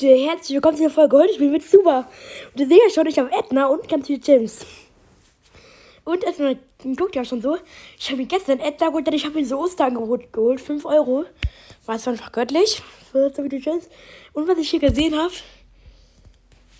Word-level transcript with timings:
Leute, 0.00 0.14
herzlich 0.14 0.54
willkommen 0.54 0.76
zu 0.76 0.84
der 0.84 0.90
Folge. 0.90 1.18
Heute 1.18 1.34
spielen 1.34 1.52
wir 1.52 1.60
super. 1.60 2.08
Und 2.52 2.60
ihr 2.60 2.68
seht 2.68 2.80
ja 2.82 2.90
schon, 2.90 3.06
ich 3.06 3.18
habe 3.18 3.30
Edna 3.32 3.66
und 3.66 3.86
ganz 3.86 4.06
viele 4.06 4.18
Gems. 4.18 4.64
Und 6.04 6.24
erstmal 6.24 6.58
guckt 6.96 7.16
ja 7.16 7.24
schon 7.24 7.42
so. 7.42 7.58
Ich 7.98 8.06
habe 8.06 8.18
mir 8.18 8.26
gestern 8.26 8.60
Edna 8.60 8.88
geholt, 8.88 9.06
denn 9.06 9.14
ich 9.14 9.26
habe 9.26 9.38
mir 9.38 9.44
so 9.44 9.58
Osterangebot 9.58 10.32
geholt. 10.32 10.60
5 10.60 10.86
Euro. 10.86 11.26
War 11.84 11.96
es 11.96 12.08
einfach 12.08 12.32
göttlich. 12.32 12.82
Für 13.12 13.30
so 13.30 13.42
viele 13.42 13.60
Gems. 13.60 13.88
Und 14.32 14.48
was 14.48 14.56
ich 14.58 14.70
hier 14.70 14.80
gesehen 14.80 15.18
habe, 15.18 15.32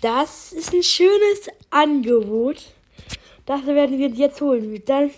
das 0.01 0.53
ist 0.53 0.73
ein 0.73 0.81
schönes 0.81 1.49
Angebot. 1.69 2.71
Das 3.45 3.65
werden 3.67 3.99
wir 3.99 4.07
uns 4.07 4.17
jetzt 4.17 4.41
holen. 4.41 4.81
Dann. 4.85 5.11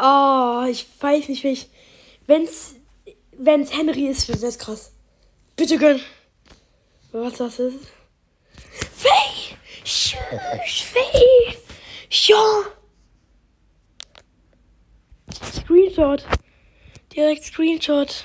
Oh, 0.00 0.68
ich 0.70 0.86
weiß 1.00 1.30
nicht, 1.30 1.42
wie 1.42 1.52
ich. 1.52 1.68
Wenn's. 2.28 2.76
Wenn's 3.32 3.76
Henry 3.76 4.06
ist, 4.06 4.28
wird 4.28 4.42
das 4.42 4.58
krass. 4.58 4.92
Bitte 5.56 5.78
gönn. 5.78 6.00
Was 7.20 7.36
das 7.38 7.58
ist? 7.58 7.88
Faye! 8.92 9.56
Tschüss, 9.82 10.80
Faye! 10.82 11.58
Ja! 12.10 12.62
Screenshot. 15.42 16.24
Direkt 17.14 17.42
Screenshot. 17.42 18.24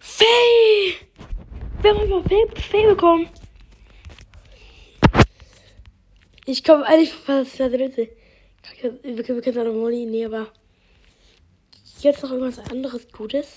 Faye! 0.00 0.96
Wir 1.80 1.90
haben 1.90 2.00
einfach 2.00 2.28
Faye, 2.28 2.60
Faye 2.60 2.86
bekommen. 2.88 3.28
Ich 6.44 6.62
komme 6.62 6.84
eigentlich 6.84 7.14
fast 7.14 7.58
der 7.58 7.70
dritte. 7.70 8.10
Wir 9.02 9.22
können, 9.22 9.42
wir 9.42 9.42
können 9.42 9.66
noch 9.66 9.72
Molly, 9.72 10.04
nee, 10.04 10.26
aber 10.26 10.52
jetzt 12.00 12.22
noch 12.22 12.32
irgendwas 12.32 12.58
anderes 12.70 13.10
Gutes. 13.10 13.48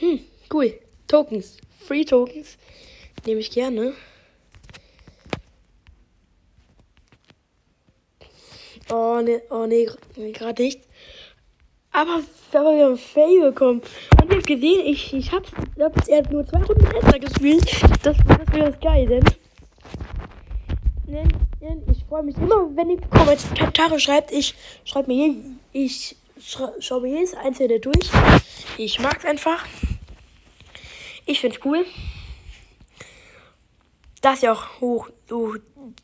Hm, 0.00 0.20
cool. 0.52 0.78
Tokens. 1.06 1.56
Free 1.86 2.04
Tokens. 2.04 2.56
Nehme 3.26 3.40
ich 3.40 3.50
gerne. 3.50 3.94
Oh, 8.90 9.20
ne, 9.22 9.42
oh, 9.50 9.66
nee 9.66 9.88
gerade 10.32 10.62
nicht. 10.62 10.80
Aber, 11.92 12.20
aber 12.52 12.76
wir 12.76 12.84
haben 12.86 12.98
Fail 12.98 13.40
bekommen. 13.40 13.82
Und 14.20 14.30
ihr 14.30 14.36
habt 14.36 14.46
gesehen, 14.46 14.86
ich, 14.86 15.12
ich 15.12 15.32
hab's, 15.32 15.50
hab 15.78 15.96
jetzt 15.96 16.08
erst 16.08 16.30
nur 16.30 16.46
zwei 16.46 16.62
Runden 16.62 16.88
besser 16.88 17.18
gespielt. 17.18 17.82
Das, 18.02 18.16
das 18.16 18.52
wäre 18.52 18.70
das 18.70 18.80
geil, 18.80 19.06
denn, 19.06 19.24
denn, 21.06 21.82
ich 21.90 22.04
freue 22.04 22.22
mich 22.22 22.36
immer, 22.36 22.68
wenn 22.76 22.90
ihr 22.90 23.00
Kommentare 23.00 23.98
schreibt. 23.98 24.32
Ich 24.32 24.54
schreibe 24.84 25.08
mir, 25.08 25.34
ich 25.72 26.16
schaue 26.40 27.00
mir 27.00 27.14
jedes 27.14 27.34
einzelne 27.34 27.80
durch. 27.80 28.10
Ich 28.78 29.00
mag's 29.00 29.24
einfach. 29.24 29.64
Ich 31.26 31.40
find's 31.40 31.60
cool. 31.64 31.84
Dass 34.20 34.42
ihr 34.42 34.52
auch 34.52 34.80
hoch, 34.80 35.08
so 35.28 35.54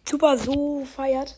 super 0.09 0.39
so 0.39 0.85
feiert. 0.85 1.37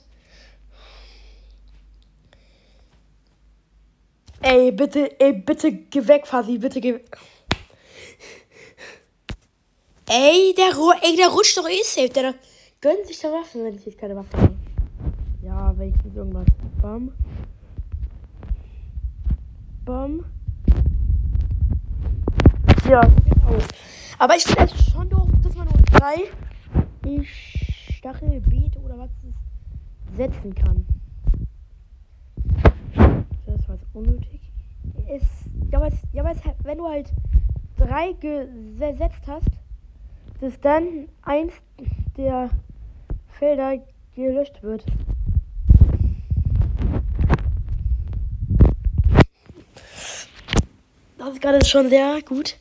Ey, 4.40 4.70
bitte, 4.70 5.20
ey, 5.20 5.32
bitte 5.32 5.72
geh 5.72 6.06
weg, 6.06 6.26
Fasi, 6.26 6.58
bitte 6.58 6.80
geh 6.80 6.94
weg. 6.94 7.18
Ey, 10.10 10.54
der, 10.56 10.72
ey, 11.02 11.16
der 11.16 11.28
rutscht 11.28 11.58
doch 11.58 11.68
eh 11.68 11.82
safe. 11.82 12.08
Der 12.08 12.34
gönnt 12.80 13.06
sich 13.06 13.18
da 13.18 13.32
Waffen, 13.32 13.64
wenn 13.64 13.74
ich 13.74 13.84
jetzt 13.84 13.98
keine 13.98 14.16
Waffe 14.16 14.36
habe. 14.36 14.56
Ja, 15.42 15.76
wenigstens 15.78 16.16
irgendwas. 16.16 16.46
Bam. 16.80 17.12
Bam. 19.84 20.24
Ja, 22.88 23.02
aus. 23.48 23.64
Aber 24.18 24.36
ich 24.36 24.44
finde 24.44 24.64
es 24.64 24.90
schon 24.90 25.08
doof, 25.08 25.28
dass 25.42 25.54
man 25.54 25.66
nur 25.66 25.80
drei 25.82 26.30
Stachelbeete 27.96 28.78
oder 28.80 28.98
was 28.98 29.10
setzen 30.16 30.54
kann. 30.54 30.86
Das 33.46 33.68
war 33.68 33.76
jetzt 33.76 33.86
unnötig. 33.92 34.40
Es, 35.08 35.22
ja, 35.70 35.78
aber, 35.78 35.90
ja, 36.12 36.24
aber 36.24 36.34
wenn 36.64 36.78
du 36.78 36.88
halt 36.88 37.12
drei 37.76 38.12
gesetzt 38.12 39.22
hast, 39.26 39.50
dass 40.40 40.60
dann 40.60 41.08
eins 41.22 41.52
der 42.16 42.50
Felder 43.38 43.78
gelöscht 44.14 44.62
wird. 44.62 44.84
Das 51.18 51.32
ist 51.32 51.40
gerade 51.40 51.64
schon 51.64 51.88
sehr 51.88 52.20
gut. 52.22 52.58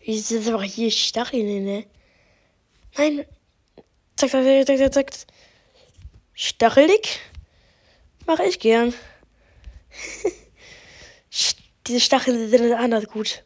Ist 0.00 0.30
das 0.30 0.46
einfach 0.46 0.62
hier 0.62 0.90
Stacheln, 0.90 1.64
ne? 1.64 1.86
Nein. 2.96 3.24
Zack, 4.16 4.30
zack, 4.30 4.66
zack, 4.66 4.78
zack, 4.78 4.94
zack. 4.94 5.10
Stachelig? 6.34 7.20
Mache 8.26 8.44
ich 8.44 8.58
gern. 8.58 8.94
Diese 11.86 12.00
Stacheln 12.00 12.48
sind 12.48 12.72
anders 12.72 13.06
gut. 13.06 13.44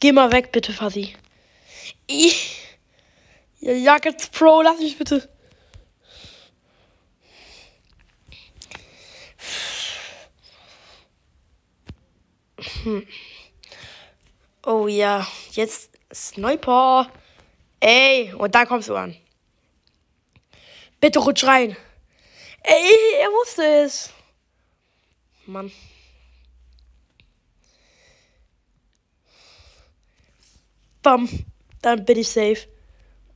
Geh 0.00 0.12
mal 0.12 0.32
weg, 0.32 0.52
bitte, 0.52 0.72
Fuzzy. 0.72 1.14
Ich. 2.06 2.58
Ja, 3.60 3.72
Jackets 3.72 4.28
Pro, 4.28 4.62
lass 4.62 4.78
mich 4.78 4.98
bitte. 4.98 5.28
Hm. 12.82 13.06
Oh 14.64 14.88
ja, 14.88 15.26
jetzt 15.52 15.90
Sniper. 16.12 17.08
Ey, 17.80 18.32
und 18.34 18.54
da 18.54 18.64
kommst 18.64 18.88
du 18.88 18.94
an. 18.94 19.16
Bitte 21.00 21.18
rutsch 21.18 21.44
rein. 21.44 21.76
Ey, 22.62 22.92
er 23.20 23.28
wusste 23.28 23.64
es. 23.64 24.10
Mann. 25.46 25.72
Bam. 31.02 31.28
Dann 31.82 32.04
bin 32.04 32.18
ich 32.18 32.28
safe. 32.28 32.68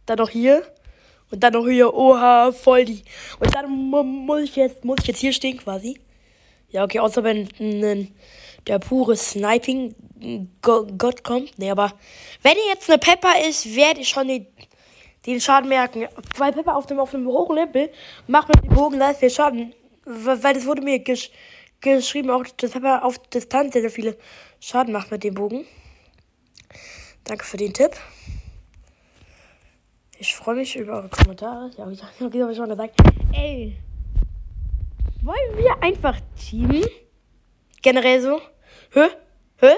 Dann 0.07 0.19
noch 0.19 0.31
hier. 0.31 0.73
Und 1.33 1.41
dann 1.41 1.55
noch 1.55 1.67
hier. 1.67 1.93
Oha, 1.93 2.53
voll 2.53 2.84
die. 2.84 3.03
Und 3.41 3.53
dann 3.55 3.69
muss 3.69 4.43
ich 4.43 4.55
jetzt, 4.57 4.84
muss 4.84 4.99
ich 5.01 5.09
jetzt 5.09 5.19
hier 5.19 5.33
stehen 5.33 5.59
quasi. 5.59 6.01
Ja, 6.71 6.84
okay, 6.84 7.01
außer 7.01 7.25
wenn 7.25 7.49
ein 7.59 8.15
der 8.66 8.78
pure 8.78 9.16
Sniping-Gott 9.16 11.25
kommt. 11.25 11.59
Nee, 11.59 11.71
aber 11.71 11.93
wenn 12.43 12.53
ihr 12.53 12.75
jetzt 12.75 12.91
eine 12.91 12.99
Pepper 12.99 13.32
ist, 13.49 13.75
werdet 13.77 13.99
ihr 13.99 14.04
schon 14.04 14.28
den, 14.28 14.47
den 15.25 15.41
Schaden 15.41 15.69
merken. 15.69 16.06
Weil 16.37 16.53
Pepper 16.53 16.77
auf 16.77 16.87
dem, 16.87 16.99
auf 16.99 17.12
dem 17.12 17.27
hohen 17.27 17.56
Level 17.56 17.91
macht 18.27 18.49
mit 18.49 18.65
dem 18.65 18.75
Bogen 18.75 18.99
da 18.99 19.15
viel 19.15 19.31
Schaden. 19.31 19.72
Weil 20.04 20.54
das 20.54 20.66
wurde 20.66 20.82
mir 20.82 20.99
gesch 20.99 21.31
geschrieben, 21.81 22.31
auch 22.31 22.44
dass 22.56 22.71
Pepper 22.71 23.04
auf 23.04 23.19
Distanz 23.28 23.75
sehr, 23.75 23.82
sehr 23.82 23.91
viele 23.91 24.16
Schaden 24.60 24.93
macht 24.93 25.10
mit 25.10 25.22
dem 25.22 25.34
Bogen. 25.34 25.66
Danke 27.25 27.44
für 27.44 27.59
den 27.59 27.75
Tipp. 27.75 27.93
Ich 30.19 30.34
freue 30.34 30.56
mich 30.56 30.75
über 30.77 30.94
eure 30.94 31.10
Kommentare. 31.10 31.71
Ja, 31.77 31.91
ich 31.91 32.03
habe 32.03 32.54
schon 32.54 32.71
gesagt. 32.71 32.94
Ey, 33.34 33.77
wollen 35.22 35.56
wir 35.56 35.83
einfach 35.83 36.19
teamen? 36.37 36.87
Generell 37.83 38.22
so. 38.22 38.41
Hä? 38.93 39.09
Hä? 39.60 39.72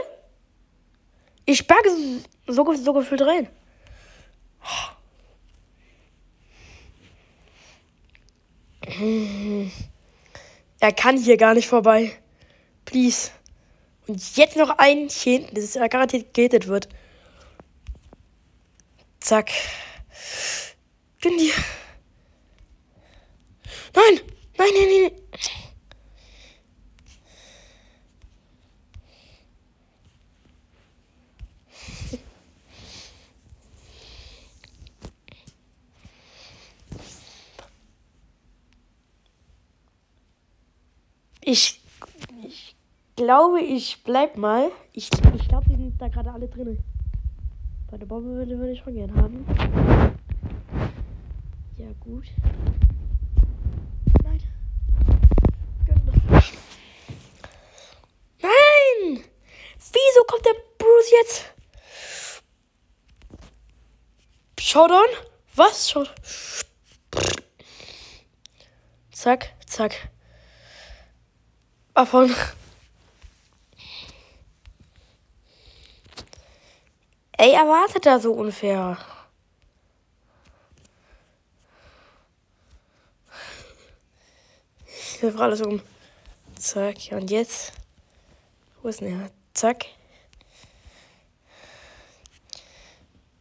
Ich 1.44 1.66
packe 1.66 1.90
so, 2.46 2.74
so 2.74 2.92
gefühlt 2.92 3.22
rein. 3.22 3.48
Er 10.80 10.92
kann 10.92 11.16
hier 11.16 11.36
gar 11.36 11.54
nicht 11.54 11.68
vorbei. 11.68 12.12
Please. 12.84 13.30
Und 14.06 14.36
jetzt 14.36 14.56
noch 14.56 14.78
ein 14.78 15.08
hier 15.08 15.38
hinten, 15.38 15.54
das 15.54 15.64
ist 15.64 15.74
garantiert 15.74 16.32
gated 16.34 16.66
wird. 16.66 16.88
Zack. 19.20 19.50
Gönn 21.20 21.36
dir. 21.36 21.52
Nein! 23.94 24.20
Nein, 24.56 24.68
nein, 24.74 24.88
nein. 25.02 25.12
Ich, 41.50 41.80
ich 42.46 42.76
glaube, 43.16 43.62
ich 43.62 44.04
bleib 44.04 44.36
mal. 44.36 44.70
Ich, 44.92 45.08
ich 45.34 45.48
glaube, 45.48 45.66
die 45.70 45.76
sind 45.76 45.98
da 45.98 46.08
gerade 46.08 46.30
alle 46.30 46.46
drin. 46.46 46.78
Bei 47.90 47.96
der 47.96 48.04
Bombe 48.04 48.34
würde, 48.34 48.58
würde 48.58 48.72
ich 48.72 48.80
schon 48.80 48.92
gern 48.92 49.16
haben. 49.16 49.46
Ja, 51.78 51.86
gut. 52.00 52.26
Nein. 54.22 54.42
Nein! 58.42 59.24
Wieso 59.90 60.24
kommt 60.26 60.44
der 60.44 60.54
Bruce 60.76 61.10
jetzt? 61.22 61.54
Showdown? 64.60 65.08
Was? 65.56 65.88
Showdown? 65.88 66.14
Zack, 69.12 69.54
zack. 69.64 70.10
Abhauen. 71.98 72.32
Ey, 77.36 77.54
erwartet 77.54 78.06
da 78.06 78.20
so 78.20 78.34
unfair. 78.34 78.96
Ich 84.86 85.22
wirf 85.22 85.40
alles 85.40 85.60
um. 85.60 85.82
Zack, 86.54 86.98
und 87.10 87.32
jetzt. 87.32 87.72
Wo 88.80 88.88
ist 88.90 89.00
denn 89.00 89.18
der? 89.18 89.30
Zack. 89.54 89.86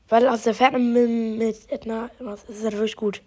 Weil 0.09 0.27
aus 0.27 0.41
der 0.41 0.55
Ferne 0.55 0.79
mit, 0.79 1.37
mit 1.37 1.71
Edna, 1.71 2.09
was 2.17 2.43
ist 2.45 2.63
das 2.63 2.73
wirklich 2.73 2.95
gut. 2.95 3.21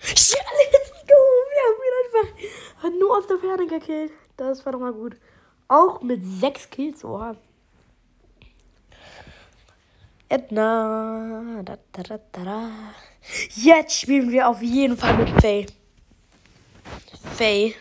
Ja, 0.00 0.40
let's 0.72 0.90
go! 1.06 1.20
Wir 1.52 1.62
haben 1.68 1.82
ihn 1.82 2.73
einfach 2.84 2.98
nur 2.98 3.18
aus 3.18 3.26
der 3.26 3.38
Ferne 3.38 3.66
gekillt. 3.66 4.12
Das 4.36 4.64
war 4.64 4.72
doch 4.72 4.80
mal 4.80 4.92
gut. 4.92 5.16
Auch 5.68 6.02
mit 6.02 6.22
sechs 6.22 6.68
Kills, 6.68 7.04
oha. 7.04 7.36
Edna. 10.28 11.62
Da, 11.64 11.78
da, 11.92 12.18
da. 12.32 12.70
Jetzt 13.54 14.00
spielen 14.00 14.30
wir 14.30 14.48
auf 14.48 14.62
jeden 14.62 14.96
Fall 14.96 15.16
mit 15.16 15.30
Faye. 15.40 15.66
Faye. 17.36 17.74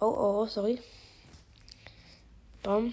Oh, 0.00 0.06
oh, 0.06 0.46
sorry. 0.46 0.80
Bam. 2.62 2.92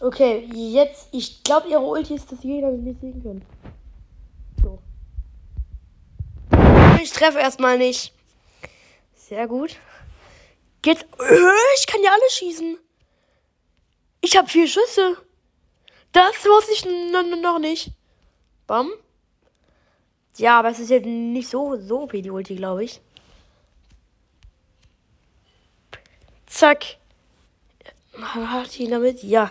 Okay, 0.00 0.46
jetzt, 0.52 1.08
ich 1.12 1.42
glaube, 1.42 1.68
ihre 1.68 1.80
Ulti 1.80 2.16
ist, 2.16 2.30
dass 2.30 2.42
jeder 2.42 2.70
nicht 2.72 3.00
sehen 3.00 3.22
kann. 3.22 3.42
So. 4.62 4.78
Ich 7.02 7.10
treffe 7.10 7.38
erstmal 7.38 7.78
nicht. 7.78 8.12
Sehr 9.14 9.46
gut. 9.46 9.76
Jetzt, 10.84 11.06
ich 11.78 11.86
kann 11.86 12.02
ja 12.02 12.10
alle 12.10 12.30
schießen. 12.30 12.76
Ich 14.20 14.36
habe 14.36 14.48
vier 14.48 14.68
Schüsse. 14.68 15.16
Das 16.14 16.44
wusste 16.44 16.72
ich 16.72 16.84
noch 17.42 17.58
nicht. 17.58 17.90
Bam. 18.68 18.92
Ja, 20.36 20.60
aber 20.60 20.70
es 20.70 20.78
ist 20.78 20.90
jetzt 20.90 21.06
nicht 21.06 21.48
so, 21.48 21.76
so 21.76 22.02
OP, 22.02 22.12
die 22.12 22.30
Ulti, 22.30 22.54
glaube 22.54 22.84
ich. 22.84 23.00
Zack. 26.46 26.98
Hat 28.16 28.78
ihn 28.78 28.92
damit? 28.92 29.24
Ja. 29.24 29.50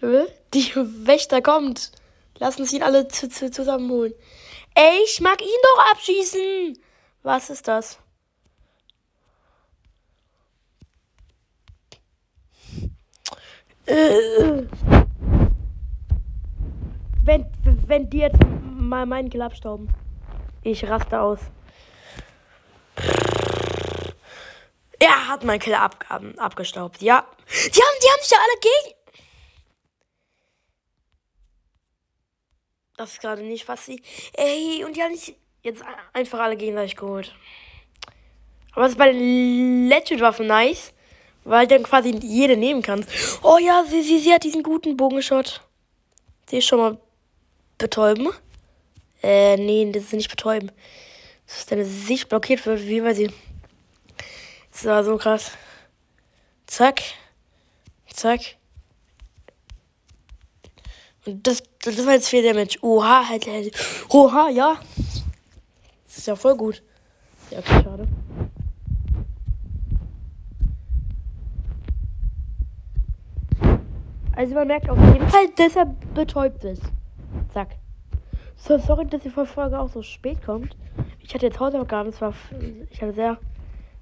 Die 0.00 0.72
Wächter 0.74 1.42
kommt. 1.42 1.92
Lassen 2.38 2.64
sie 2.64 2.76
ihn 2.76 2.82
alle 2.82 3.08
zusammenholen. 3.08 4.14
Ey, 4.74 5.02
ich 5.04 5.20
mag 5.20 5.42
ihn 5.42 5.48
doch 5.74 5.90
abschießen. 5.90 6.78
Was 7.22 7.50
ist 7.50 7.68
das? 7.68 7.98
Wenn, 17.24 17.46
wenn 17.86 18.10
die 18.10 18.18
jetzt 18.18 18.38
mal 18.62 19.06
meinen 19.06 19.30
Kill 19.30 19.40
abstauben. 19.42 19.88
Ich 20.62 20.86
raste 20.86 21.18
aus. 21.20 21.40
Er 24.98 25.28
hat 25.28 25.44
meinen 25.44 25.60
Kill 25.60 25.74
ab, 25.74 26.04
ab, 26.08 26.22
abgestaubt. 26.36 27.00
Ja. 27.00 27.24
Die 27.48 27.80
haben, 27.80 27.98
die 28.02 28.10
haben 28.10 28.20
sich 28.20 28.30
ja 28.30 28.38
alle 28.38 28.60
gegen. 28.60 28.94
Das 32.96 33.12
ist 33.12 33.20
gerade 33.20 33.42
nicht, 33.42 33.66
sie. 33.76 34.02
Ey, 34.34 34.84
und 34.84 34.96
die 34.96 35.02
haben 35.02 35.14
sich 35.14 35.36
jetzt 35.62 35.82
einfach 36.12 36.40
alle 36.40 36.56
gegenseitig 36.56 36.96
geholt. 36.96 37.34
Aber 38.72 38.84
es 38.84 38.92
ist 38.92 38.98
bei 38.98 39.12
den 39.12 39.88
Legend-Waffen 39.88 40.46
nice. 40.46 40.92
Weil 41.48 41.66
dann 41.66 41.82
quasi 41.82 42.10
jede 42.10 42.58
nehmen 42.58 42.82
kannst. 42.82 43.08
Oh 43.42 43.56
ja, 43.56 43.82
sie, 43.88 44.02
sie, 44.02 44.18
sie 44.18 44.34
hat 44.34 44.44
diesen 44.44 44.62
guten 44.62 44.98
Bogenshot. 44.98 45.62
Sie 46.50 46.58
ist 46.58 46.66
schon 46.66 46.78
mal 46.78 46.98
betäuben. 47.78 48.28
Äh, 49.22 49.56
nee, 49.56 49.90
das 49.90 50.04
ist 50.04 50.12
nicht 50.12 50.28
betäuben. 50.28 50.70
Dass 51.46 51.64
deine 51.64 51.86
Sicht 51.86 52.28
blockiert 52.28 52.66
wird, 52.66 52.82
wie 52.82 53.00
bei 53.00 53.14
sie. 53.14 53.30
Das 54.72 54.84
war 54.84 55.02
so 55.02 55.16
krass. 55.16 55.52
Zack. 56.66 57.00
Zack. 58.12 58.40
Und 61.24 61.46
das, 61.46 61.62
das 61.82 62.04
war 62.04 62.12
jetzt 62.12 62.28
viel 62.28 62.42
Damage. 62.42 62.78
Oha, 62.82 63.26
halt, 63.26 63.46
halt. 63.46 63.74
Oha, 64.10 64.50
ja. 64.50 64.78
Das 66.06 66.18
ist 66.18 66.26
ja 66.26 66.36
voll 66.36 66.56
gut. 66.56 66.82
Ja, 67.50 67.60
okay, 67.60 67.82
schade. 67.82 68.06
Also 74.38 74.54
man 74.54 74.68
merkt 74.68 74.88
auf 74.88 74.96
jeden 74.96 75.28
Fall, 75.28 75.48
dass 75.56 75.74
er 75.74 75.86
betäubt 76.14 76.62
ist. 76.62 76.84
Zack. 77.52 77.70
So, 78.54 78.78
sorry, 78.78 79.04
dass 79.04 79.22
die 79.22 79.30
Folge 79.30 79.76
auch 79.76 79.88
so 79.88 80.00
spät 80.00 80.40
kommt. 80.46 80.76
Ich 81.18 81.34
hatte 81.34 81.46
jetzt 81.46 81.58
Hausaufgaben, 81.58 82.10
es 82.10 82.20
war, 82.20 82.32
ich 82.88 83.02
hatte 83.02 83.14
sehr 83.14 83.38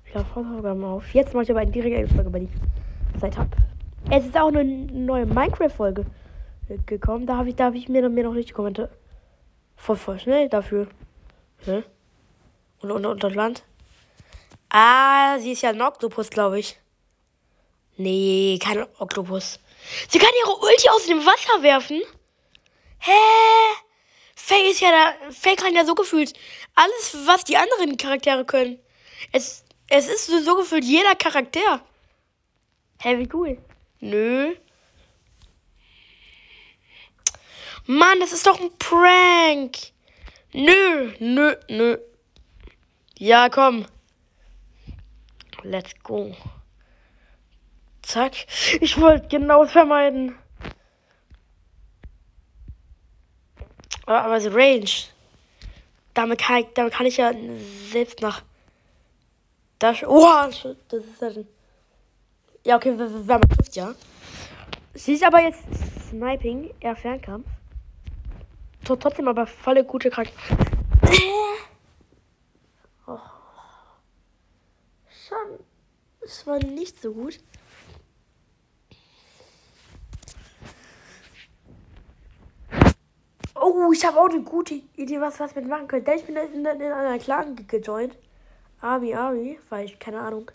viele 0.05 0.27
Hausaufgaben 0.35 0.85
auf. 0.85 1.15
Jetzt 1.15 1.33
mache 1.33 1.45
ich 1.45 1.51
aber 1.51 1.61
eine 1.61 1.71
direkte 1.71 2.15
Folge, 2.15 2.31
weil 2.35 2.43
ich 2.43 3.19
Zeit 3.19 3.39
habe. 3.39 3.49
Es 4.11 4.27
ist 4.27 4.37
auch 4.37 4.49
eine 4.49 4.63
neue 4.63 5.25
Minecraft-Folge 5.25 6.05
gekommen. 6.85 7.25
Da 7.25 7.39
habe 7.39 7.49
ich, 7.49 7.57
da 7.57 7.73
ich 7.73 7.89
mir, 7.89 8.07
mir 8.11 8.25
noch 8.25 8.35
nicht 8.35 8.53
kommentiert. 8.53 8.91
Voll, 9.75 9.97
voll 9.97 10.19
schnell 10.19 10.51
dafür. 10.51 10.87
Hä? 11.65 11.83
Und, 12.83 12.91
und, 12.91 13.25
und 13.25 13.35
Land? 13.35 13.65
Ah, 14.69 15.39
sie 15.39 15.53
ist 15.53 15.63
ja 15.63 15.71
ein 15.71 15.81
Oktopus, 15.81 16.29
glaube 16.29 16.59
ich. 16.59 16.79
Nee, 17.97 18.59
kein 18.63 18.85
Oktopus. 18.99 19.61
Sie 20.09 20.19
kann 20.19 20.31
ihre 20.41 20.57
Ulti 20.57 20.89
aus 20.91 21.07
dem 21.07 21.25
Wasser 21.25 21.63
werfen? 21.63 22.03
Hä? 22.99 23.13
Faye 24.35 24.71
ist 24.71 24.81
ja 24.81 24.91
da. 24.91 25.33
Faye 25.33 25.57
kann 25.57 25.75
ja 25.75 25.85
so 25.85 25.95
gefühlt 25.95 26.33
alles, 26.75 27.17
was 27.27 27.45
die 27.45 27.57
anderen 27.57 27.97
Charaktere 27.97 28.45
können. 28.45 28.79
Es, 29.33 29.65
es 29.89 30.09
ist 30.09 30.27
so, 30.27 30.41
so 30.41 30.57
gefühlt 30.57 30.85
jeder 30.85 31.15
Charakter. 31.15 31.81
Hä, 32.99 33.19
wie 33.19 33.29
cool. 33.33 33.59
Nö. 34.01 34.55
Mann, 37.87 38.21
das 38.21 38.33
ist 38.33 38.47
doch 38.47 38.61
ein 38.61 38.77
Prank. 38.79 39.77
Nö, 40.53 41.13
nö, 41.19 41.57
nö. 41.69 41.99
Ja, 43.19 43.49
komm. 43.49 43.87
Let's 45.63 45.93
go. 46.03 46.35
Zack. 48.07 48.47
Ich 48.81 49.01
wollte 49.01 49.27
genau 49.27 49.67
vermeiden. 49.67 50.39
Aber 54.07 54.41
so 54.41 54.51
Range. 54.51 54.89
Damit 56.15 56.39
kann, 56.39 56.59
ich, 56.59 56.67
damit 56.75 56.93
kann 56.93 57.07
ich 57.07 57.17
ja 57.17 57.33
selbst 57.91 58.23
nach. 58.23 58.43
Das. 59.81 60.05
Oh, 60.05 60.25
das 60.89 61.05
ist 61.05 61.21
halt. 61.21 61.47
Ja, 62.65 62.77
okay, 62.77 62.97
wir 62.97 63.35
haben 63.35 63.49
trifft, 63.49 63.75
ja. 63.75 63.93
Sie 64.95 65.15
ist 65.15 65.25
aber 65.25 65.41
jetzt 65.41 65.65
Sniping, 66.09 66.73
eher 66.79 66.95
Fernkampf. 66.95 67.47
Trotzdem 68.85 69.27
aber 69.27 69.49
volle 69.49 69.85
gute 69.85 70.11
Charakter. 70.11 70.33
Oh. 73.09 73.19
Schon. 75.29 75.59
Es 76.21 76.47
war 76.47 76.59
nicht 76.59 77.03
so 77.03 77.13
gut. 77.13 77.41
Oh, 83.69 83.91
ich 83.93 84.05
habe 84.05 84.21
auch 84.21 84.29
eine 84.29 84.43
gute 84.43 84.75
Idee, 84.95 85.21
was, 85.21 85.41
was 85.41 85.57
wir 85.57 85.63
machen 85.63 85.89
können. 85.89 86.07
Ich 86.17 86.25
bin 86.25 86.37
in, 86.37 86.65
in, 86.65 86.81
in 86.81 86.93
einer 86.93 87.19
Clan 87.19 87.57
gejoint. 87.67 88.17
Army, 88.81 89.13
Army, 89.13 89.59
weil 89.71 89.87
ich, 89.87 89.99
keine 89.99 90.21
Ahnung, 90.21 90.49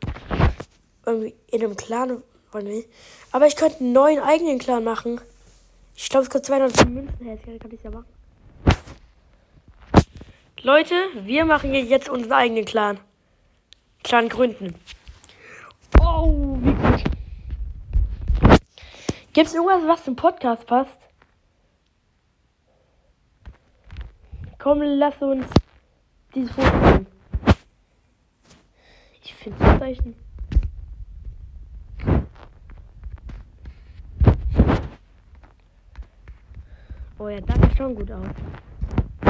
irgendwie 1.06 1.36
in 1.48 1.62
einem 1.62 1.76
Clan. 1.76 2.24
Aber 3.34 3.48
ich 3.48 3.58
könnte 3.58 3.82
einen 3.82 3.92
neuen 3.92 4.20
eigenen 4.22 4.60
Clan 4.60 4.86
machen. 4.86 5.20
Ich 5.94 6.08
glaube, 6.08 6.24
es 6.24 6.30
kostet 6.30 6.46
200 6.46 6.88
Münzen. 6.88 7.28
Ja, 7.28 7.36
kann 7.36 7.72
ich 7.72 7.84
ja 7.84 7.92
machen. 7.92 8.06
Leute, 10.62 10.96
wir 11.26 11.44
machen 11.44 11.72
hier 11.72 11.84
jetzt 11.84 12.08
unseren 12.08 12.32
eigenen 12.32 12.64
Clan. 12.64 12.98
Clan 14.06 14.30
gründen. 14.30 14.76
Oh, 16.00 16.56
wie 16.62 16.72
gut. 16.72 17.04
Gibt 19.34 19.48
es 19.48 19.54
irgendwas, 19.54 19.86
was 19.86 20.06
zum 20.06 20.16
Podcast 20.16 20.66
passt? 20.66 21.01
Komm, 24.62 24.84
lass 24.84 25.20
uns 25.24 25.48
dieses 26.36 26.52
Foto 26.52 26.78
nehmen. 26.78 27.08
Ich 29.24 29.34
finde 29.34 29.58
das 29.58 29.80
Zeichen. 29.80 30.16
Oh 37.18 37.28
ja, 37.28 37.42
das 37.42 37.56
sieht 37.56 37.76
schon 37.76 37.96
gut 37.96 38.12
aus. 38.12 38.28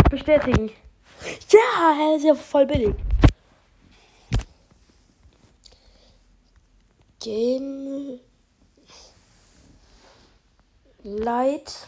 Bestätigen. 0.10 0.70
Ja, 1.50 1.96
er 1.98 2.18
ist 2.18 2.26
ja 2.26 2.36
voll 2.36 2.66
billig. 2.66 2.94
Game 7.22 8.20
Light. 11.04 11.88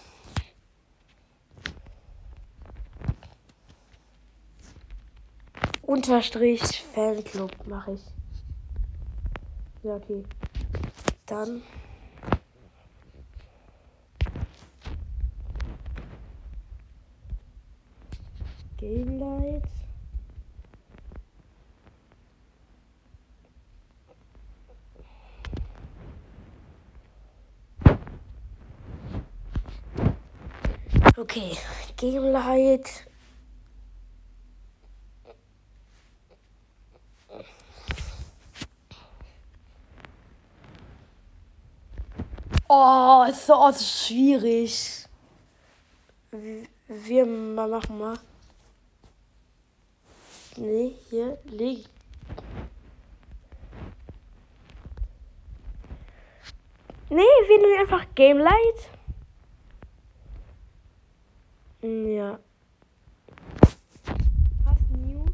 Unterstrich 5.93 6.83
Fanclub 6.95 7.51
mache 7.67 7.91
ich. 7.91 8.01
Ja, 9.83 9.97
okay. 9.97 10.23
Dann. 11.27 11.62
Game 18.77 19.19
Light. 19.19 19.63
Okay, 31.15 31.55
Game 31.97 32.23
Light. 32.31 33.12
Oh, 42.67 43.25
ist 43.29 43.46
so, 43.46 43.55
oh, 43.55 43.74
schwierig. 43.74 45.05
Wir 46.88 47.25
machen 47.25 48.00
mal. 48.00 48.17
Nee, 50.58 50.96
hier 51.10 51.38
liegt. 51.46 51.89
Nee, 57.10 57.22
wir 57.48 57.58
nehmen 57.60 57.79
einfach 57.79 58.05
Game 58.15 58.39
Light. 58.39 58.89
Ja. 61.82 62.39
Was 64.63 64.77
New? 64.98 65.25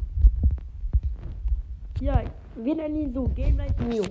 Ja, 2.00 2.24
wir 2.56 2.74
nennen 2.74 2.96
ihn 2.96 3.14
so 3.14 3.28
Game 3.28 3.56
Light 3.56 3.80
New. 3.80 4.04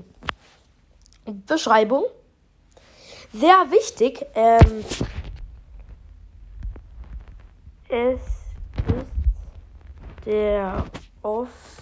Beschreibung. 1.46 2.06
Sehr 3.32 3.70
wichtig. 3.70 4.26
Ähm, 4.34 4.84
es 7.88 8.20
ist 8.20 8.26
der 10.26 10.84
offizielle 11.22 11.80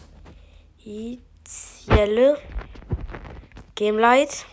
Gamelight 3.75 4.45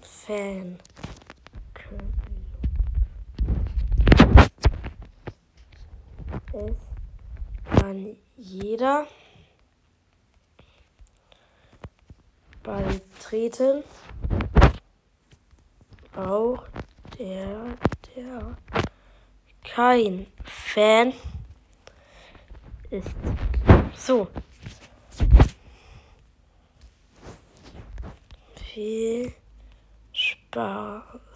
Fan. 0.00 0.78
Es 6.52 6.76
kann 7.80 8.16
jeder 8.36 9.06
beitreten. 13.30 13.84
Auch 16.16 16.64
der, 17.18 17.76
der 18.16 18.56
kein 19.64 20.26
Fan 20.44 21.12
ist. 22.90 23.08
So. 23.94 24.28
Viel 28.72 29.32
Spaß. 30.12 31.27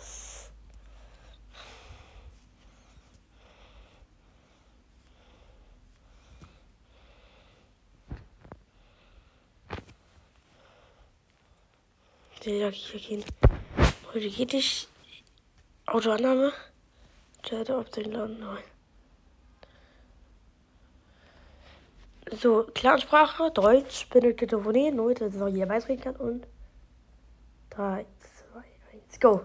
Der 12.44 12.70
hier 12.72 13.00
gehen. 13.00 13.24
Heute 14.12 14.28
geht 14.28 14.52
ich. 14.52 14.88
Autoannahme. 15.86 16.52
Der 17.48 17.78
auf 17.78 17.88
den 17.90 18.10
Laden 18.10 18.40
neu. 18.40 18.58
So, 22.40 22.66
Klansprache, 22.74 23.52
Deutsch, 23.52 24.08
bindet 24.08 24.38
Telefonie, 24.38 24.90
nur, 24.90 25.14
dass 25.14 25.34
es 25.34 25.40
auch 25.40 25.46
jeder 25.46 25.66
beitreten 25.66 26.02
kann 26.02 26.16
und 26.16 26.46
3, 27.70 28.06
2, 28.52 28.58
1, 28.92 29.20
go. 29.20 29.42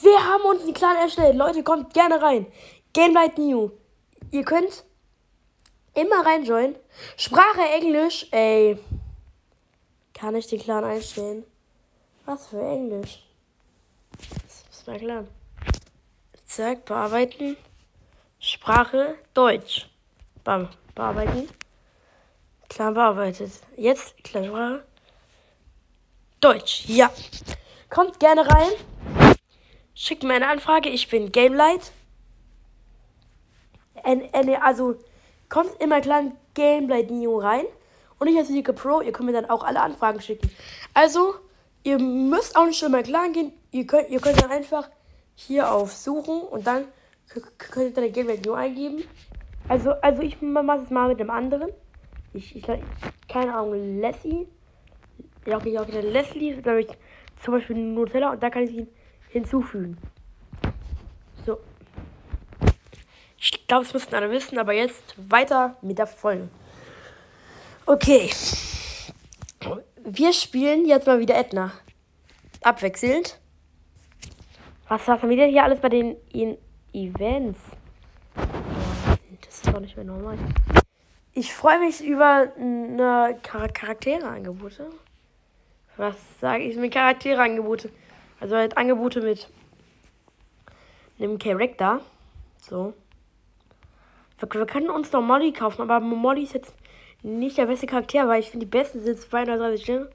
Wir 0.00 0.24
haben 0.24 0.44
uns 0.44 0.62
einen 0.62 0.72
Clan 0.72 0.96
erstellt. 0.96 1.36
Leute, 1.36 1.62
kommt 1.62 1.92
gerne 1.92 2.22
rein. 2.22 2.46
Game 2.94 3.12
Light 3.12 3.36
New. 3.36 3.70
Ihr 4.30 4.44
könnt 4.44 4.84
immer 5.94 6.24
reinjoinen. 6.24 6.76
Sprache 7.18 7.62
Englisch, 7.74 8.28
ey. 8.30 8.78
Kann 10.14 10.36
ich 10.36 10.46
den 10.46 10.60
Clan 10.60 10.84
einstellen? 10.84 11.44
Was 12.24 12.46
für 12.46 12.60
Englisch? 12.60 13.24
Das 14.18 14.64
ist 14.70 14.86
mein 14.86 14.98
Clan. 14.98 15.28
Zack, 16.46 16.84
bearbeiten. 16.84 17.56
Sprache 18.38 19.16
Deutsch. 19.34 19.88
Bam, 20.44 20.68
bearbeiten. 20.94 21.48
Klar 22.68 22.92
bearbeitet. 22.92 23.52
Jetzt 23.76 24.14
Sprache 24.22 24.84
Deutsch. 26.40 26.84
Ja. 26.86 27.10
Kommt 27.90 28.20
gerne 28.20 28.46
rein. 28.48 28.70
Schickt 29.94 30.22
mir 30.22 30.34
eine 30.34 30.48
Anfrage. 30.48 30.88
Ich 30.88 31.08
bin 31.08 31.32
Gamelight. 31.32 31.92
Also 34.62 34.96
kommt 35.48 35.80
immer 35.80 36.00
klar 36.00 36.32
Gamelight 36.54 37.10
Neo 37.10 37.38
rein. 37.38 37.66
Und 38.18 38.28
ich 38.28 38.36
heiße 38.36 38.52
Nika 38.52 38.72
Pro. 38.72 39.00
Ihr 39.00 39.12
könnt 39.12 39.26
mir 39.26 39.32
dann 39.32 39.50
auch 39.50 39.64
alle 39.64 39.80
Anfragen 39.80 40.20
schicken. 40.20 40.50
Also, 40.94 41.34
ihr 41.84 41.98
müsst 41.98 42.56
auch 42.56 42.66
nicht 42.66 42.82
immer 42.82 43.02
klar 43.02 43.28
gehen. 43.30 43.52
Ihr 43.70 43.86
könnt, 43.86 44.10
ihr 44.10 44.20
könnt 44.20 44.42
dann 44.42 44.50
einfach 44.50 44.88
hier 45.34 45.72
auf 45.72 45.92
Suchen 45.92 46.42
und 46.42 46.66
dann 46.66 46.84
könnt 47.28 47.88
ihr 47.88 47.94
deine 47.94 48.10
Game 48.10 48.40
nur 48.44 48.56
eingeben. 48.56 49.04
Also, 49.68 49.92
also 49.92 50.22
ich 50.22 50.40
mache 50.42 50.82
es 50.82 50.90
mal 50.90 51.08
mit 51.08 51.20
dem 51.20 51.30
anderen. 51.30 51.70
Ich, 52.32 52.56
ich, 52.56 52.66
keine 53.28 53.54
Ahnung, 53.54 54.00
Leslie. 54.00 54.46
Ja, 55.46 55.56
okay, 55.56 55.78
okay, 55.78 55.92
der 55.92 56.02
Leslie, 56.02 56.60
da 56.62 56.70
habe 56.70 56.80
ich 56.82 56.88
zum 57.42 57.54
Beispiel 57.54 57.76
Nutella 57.76 58.32
und 58.32 58.42
da 58.42 58.50
kann 58.50 58.62
ich 58.64 58.72
ihn 58.72 58.88
hinzufügen. 59.30 59.98
So. 61.44 61.58
Ich 63.38 63.66
glaube, 63.66 63.84
es 63.84 63.92
müssten 63.92 64.14
alle 64.14 64.30
wissen, 64.30 64.58
aber 64.58 64.72
jetzt 64.72 65.14
weiter 65.16 65.76
mit 65.82 65.98
der 65.98 66.06
Folge. 66.06 66.48
Okay. 67.86 68.30
Wir 70.04 70.32
spielen 70.32 70.84
jetzt 70.84 71.06
mal 71.06 71.20
wieder 71.20 71.36
Edna. 71.36 71.70
Abwechselnd. 72.62 73.38
Was, 74.88 75.06
haben 75.06 75.30
wir 75.30 75.36
denn 75.36 75.50
hier 75.50 75.62
alles 75.62 75.78
bei 75.78 75.90
den 75.90 76.16
in 76.32 76.58
Events? 76.92 77.60
Das 78.34 79.54
ist 79.54 79.68
doch 79.68 79.78
nicht 79.78 79.94
mehr 79.94 80.04
normal. 80.04 80.36
Ich 81.34 81.54
freue 81.54 81.78
mich 81.78 82.04
über 82.04 82.52
eine 82.58 83.38
Char 83.46 83.68
Charaktere-Angebote. 83.68 84.90
Was 85.96 86.16
sage 86.40 86.64
ich 86.64 86.76
mit 86.76 86.92
Charaktere-Angebote? 86.92 87.90
Also 88.40 88.56
halt 88.56 88.76
Angebote 88.76 89.20
mit 89.20 89.48
einem 91.20 91.38
Charakter. 91.38 92.00
So. 92.60 92.92
Wir, 94.40 94.52
wir 94.52 94.66
können 94.66 94.90
uns 94.90 95.10
doch 95.10 95.22
Molly 95.22 95.52
kaufen, 95.52 95.82
aber 95.82 96.00
Molly 96.00 96.42
ist 96.42 96.54
jetzt 96.54 96.74
nicht 97.22 97.58
der 97.58 97.66
beste 97.66 97.86
Charakter, 97.86 98.28
weil 98.28 98.40
ich 98.40 98.50
finde, 98.50 98.66
die 98.66 98.70
besten 98.70 99.02
sind 99.02 99.20
230 99.20 100.08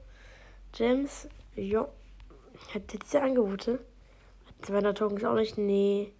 Gems. 0.72 1.28
Jo. 1.56 1.88
Hat 2.74 2.92
jetzt 2.92 3.04
diese 3.04 3.22
Angebote? 3.22 3.80
200 4.62 4.98
Token 4.98 5.16
ist 5.16 5.24
auch 5.24 5.34
nicht. 5.34 5.56
Nee. 5.58 6.12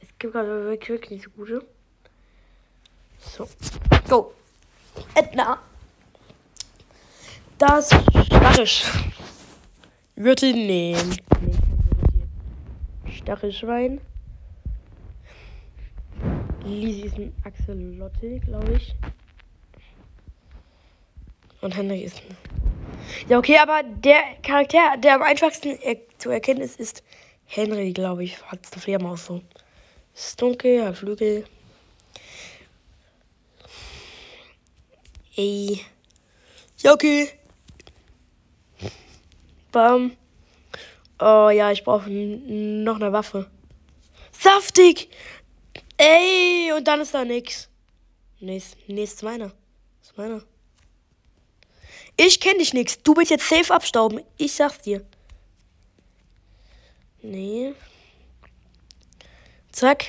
Es 0.00 0.08
gibt 0.18 0.32
gerade 0.32 0.66
wirklich 0.66 1.10
nicht 1.10 1.24
so 1.24 1.30
gute. 1.30 1.64
So. 3.18 3.48
Go. 4.08 4.32
Edna. 5.14 5.58
Das 7.58 7.90
Stachelisch. 8.24 8.84
Würde 10.16 10.52
nehmen. 10.52 11.16
Stachelschwein. 13.08 14.00
Lisi 16.64 17.02
ist 17.02 17.16
ein 17.16 17.34
Axolotl, 17.44 18.40
glaube 18.40 18.72
ich. 18.72 18.94
Und 21.60 21.76
Henry 21.76 22.00
ist. 22.00 22.22
Ja, 23.28 23.38
okay, 23.38 23.58
aber 23.58 23.82
der 23.82 24.20
Charakter, 24.42 24.96
der 24.98 25.16
am 25.16 25.22
einfachsten 25.22 25.78
er 25.82 25.96
zu 26.18 26.30
erkennen 26.30 26.60
ist, 26.60 26.78
ist 26.78 27.02
Henry, 27.46 27.92
glaube 27.92 28.24
ich. 28.24 28.42
Hat 28.44 28.60
es 28.64 28.82
Fledermaus 28.82 29.26
so. 29.26 29.42
Ist 30.14 30.40
dunkel, 30.40 30.84
hat 30.84 30.96
Flügel. 30.96 31.44
Ey. 35.36 35.80
Ja, 36.78 36.92
okay. 36.92 37.28
Bam. 39.72 40.16
Oh 41.18 41.50
ja, 41.50 41.70
ich 41.70 41.84
brauche 41.84 42.10
noch 42.10 42.96
eine 42.96 43.12
Waffe. 43.12 43.50
Saftig! 44.32 45.10
Ey, 45.98 46.72
und 46.72 46.88
dann 46.88 47.02
ist 47.02 47.12
da 47.12 47.24
nix. 47.24 47.68
Nee, 48.40 48.62
nee, 48.86 49.04
ist 49.04 49.22
meiner. 49.22 49.52
Ist 50.02 50.16
meiner. 50.16 50.42
Ich 52.22 52.38
kenn 52.38 52.58
dich 52.58 52.74
nix. 52.74 53.02
Du 53.02 53.16
willst 53.16 53.30
jetzt 53.30 53.48
safe 53.48 53.72
abstauben. 53.72 54.20
Ich 54.36 54.52
sag's 54.52 54.82
dir. 54.82 55.02
Nee. 57.22 57.72
Zack. 59.72 60.04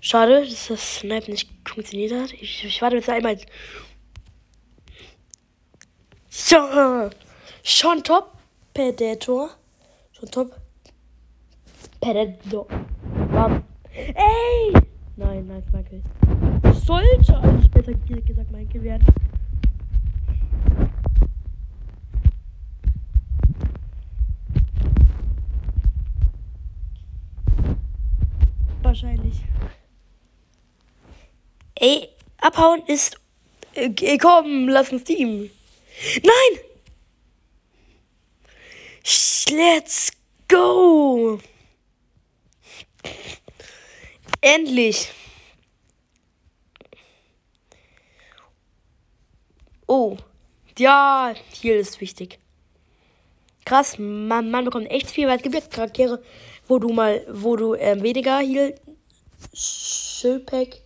Schade, 0.00 0.46
dass 0.46 0.68
das 0.68 0.98
Snipe 0.98 1.32
nicht 1.32 1.50
funktioniert 1.68 2.12
hat. 2.12 2.32
Ich, 2.34 2.64
ich 2.64 2.80
warte 2.80 2.94
jetzt 2.94 3.08
einmal. 3.08 3.40
So. 6.28 7.10
Schon 7.64 8.04
top. 8.04 8.32
Predator. 8.72 9.50
Schon 10.12 10.30
top. 10.30 10.60
Predator. 12.00 12.68
Bam. 13.32 13.64
Ey! 13.92 14.72
Nein, 15.16 15.44
nein, 15.48 15.64
Michael. 15.72 16.02
Sollte 16.84 17.36
eigentlich 17.36 17.70
besser 17.72 17.94
gesagt 17.94 18.52
Michael 18.52 18.82
werden. 18.84 19.06
Wahrscheinlich. 28.90 29.36
Ey, 31.76 32.08
abhauen 32.38 32.82
ist. 32.88 33.20
Äh, 33.74 34.18
komm, 34.18 34.68
lass 34.68 34.90
uns 34.90 35.04
Team. 35.04 35.48
Nein! 36.24 36.60
Let's 39.48 40.10
go! 40.48 41.38
Endlich! 44.40 45.12
Oh, 49.86 50.16
ja, 50.76 51.32
hier 51.52 51.78
ist 51.78 52.00
wichtig. 52.00 52.40
Krass, 53.64 53.98
man, 53.98 54.50
man 54.50 54.64
bekommt 54.64 54.90
echt 54.90 55.08
viel, 55.10 55.28
weil 55.28 55.36
es 55.36 55.44
gibt 55.44 55.54
ja 55.54 55.60
Charaktere, 55.60 56.20
wo 56.66 56.78
du 56.78 56.88
mal, 56.88 57.24
wo 57.30 57.56
du 57.56 57.74
ähm, 57.74 58.02
weniger 58.02 58.38
Heal 58.38 58.74
Schildpack 59.54 60.82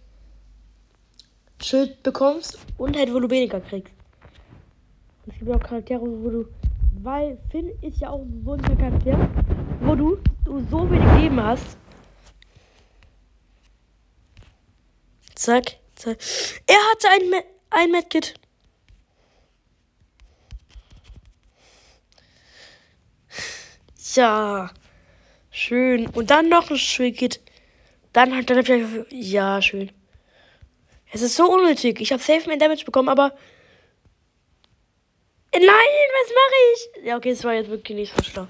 Schild 1.63 2.03
bekommst 2.03 2.59
und 2.77 2.97
halt, 2.97 3.13
wo 3.13 3.21
du 3.21 3.31
weniger 3.31 3.61
kriegst. 3.61 3.95
Es 5.27 5.39
gibt 5.39 5.51
auch 5.51 5.61
Charaktere, 5.61 6.03
wo 6.03 6.29
du, 6.29 6.47
weil 7.03 7.39
Finn 7.51 7.71
ist 7.81 8.01
ja 8.01 8.11
auch 8.11 8.27
so 8.45 8.53
ein 8.53 8.79
Charakter, 8.79 9.31
wo 9.81 9.95
du, 9.95 10.19
du 10.45 10.63
so 10.71 10.91
wenig 10.91 11.23
Leben 11.23 11.43
hast. 11.43 11.79
Zack, 15.35 15.79
zack. 15.95 16.19
Er 16.67 16.77
hatte 16.91 17.09
ein, 17.11 17.43
ein 17.71 17.91
Medkit. 17.91 18.35
Ja. 24.15 24.71
Schön. 25.51 26.09
Und 26.09 26.31
dann 26.31 26.49
noch 26.49 26.69
ein 26.71 26.77
Schulkit. 26.77 27.41
Dann 28.15 28.35
hat 28.35 28.49
dann 28.49 28.59
hab 28.59 28.69
ich. 28.69 29.33
Ja, 29.33 29.61
schön. 29.61 29.91
Es 31.13 31.21
ist 31.21 31.35
so 31.35 31.53
unnötig. 31.53 32.01
Ich 32.01 32.13
habe 32.13 32.23
safe 32.23 32.49
mehr 32.49 32.57
Damage 32.57 32.85
bekommen, 32.85 33.09
aber. 33.09 33.33
Nein, 35.53 35.63
was 35.67 36.31
mache 36.31 36.55
ich? 36.73 37.07
Ja, 37.07 37.17
okay, 37.17 37.31
es 37.31 37.45
war 37.45 37.55
jetzt 37.55 37.71
wirklich 37.71 37.97
nicht 37.97 38.17
so 38.17 38.23
schlau. 38.23 38.47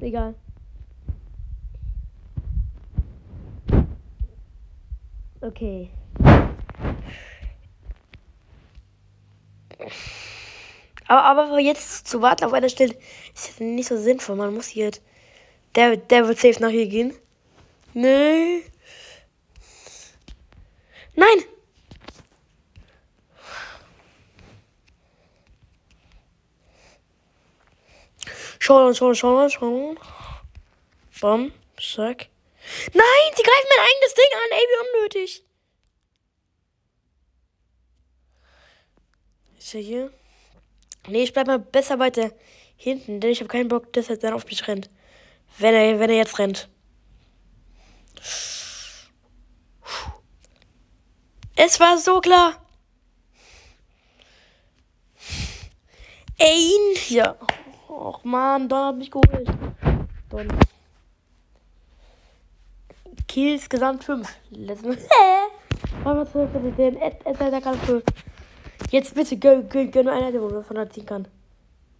Egal. 0.00 0.34
Okay. 5.40 5.90
Aber, 11.06 11.42
aber 11.42 11.58
jetzt 11.60 12.08
zu 12.08 12.20
warten 12.20 12.44
auf 12.44 12.52
einer 12.52 12.68
Stelle 12.68 12.96
ist 13.32 13.60
nicht 13.60 13.88
so 13.88 13.96
sinnvoll. 13.96 14.34
Man 14.34 14.54
muss 14.54 14.66
hier. 14.66 14.90
Der, 15.76 15.96
der 15.96 16.26
wird 16.26 16.38
safe 16.38 16.60
nach 16.60 16.70
hier 16.70 16.88
gehen. 16.88 17.14
Nee. 18.00 18.62
Nein! 21.16 21.44
Schau, 28.60 28.94
schau, 28.94 29.14
schau, 29.14 29.48
schau. 29.48 29.96
Bam, 31.20 31.52
zack. 31.76 32.28
Nein, 32.94 33.32
sie 33.34 33.42
greifen 33.42 33.68
mein 33.68 33.86
eigenes 33.88 34.14
Ding 34.14 34.32
an. 34.32 34.50
Ey, 34.52 34.64
wie 34.68 34.98
unnötig. 34.98 35.44
Ist 39.58 39.74
er 39.74 39.80
hier? 39.80 40.12
Nee, 41.08 41.24
ich 41.24 41.32
bleib 41.32 41.48
mal 41.48 41.58
besser 41.58 41.98
weiter 41.98 42.30
hinten, 42.76 43.18
denn 43.18 43.32
ich 43.32 43.40
habe 43.40 43.48
keinen 43.48 43.66
Bock, 43.66 43.92
dass 43.92 44.08
er 44.08 44.18
dann 44.18 44.34
auf 44.34 44.46
mich 44.46 44.68
rennt. 44.68 44.88
Wenn 45.58 45.74
er, 45.74 45.98
wenn 45.98 46.10
er 46.10 46.16
jetzt 46.16 46.38
rennt. 46.38 46.68
Es 51.56 51.80
war 51.80 51.98
so 51.98 52.20
klar. 52.20 52.54
Ein. 56.40 56.96
Ja. 57.08 57.34
Och 57.88 58.24
man, 58.24 58.68
Don 58.68 58.86
hat 58.86 58.96
mich 58.96 59.10
geholt. 59.10 59.48
Don. 60.30 60.48
Kills 63.26 63.68
gesamt 63.68 64.04
5. 64.04 64.28
Letzten. 64.50 64.96
Jetzt 68.90 69.14
bitte 69.14 69.36
gönn, 69.36 69.68
gönn, 69.68 69.90
gönn 69.90 70.08
einer, 70.08 70.32
der 70.32 70.40
man 70.40 70.64
von 70.64 70.76
da 70.76 70.88
ziehen 70.88 71.06
kann. 71.06 71.26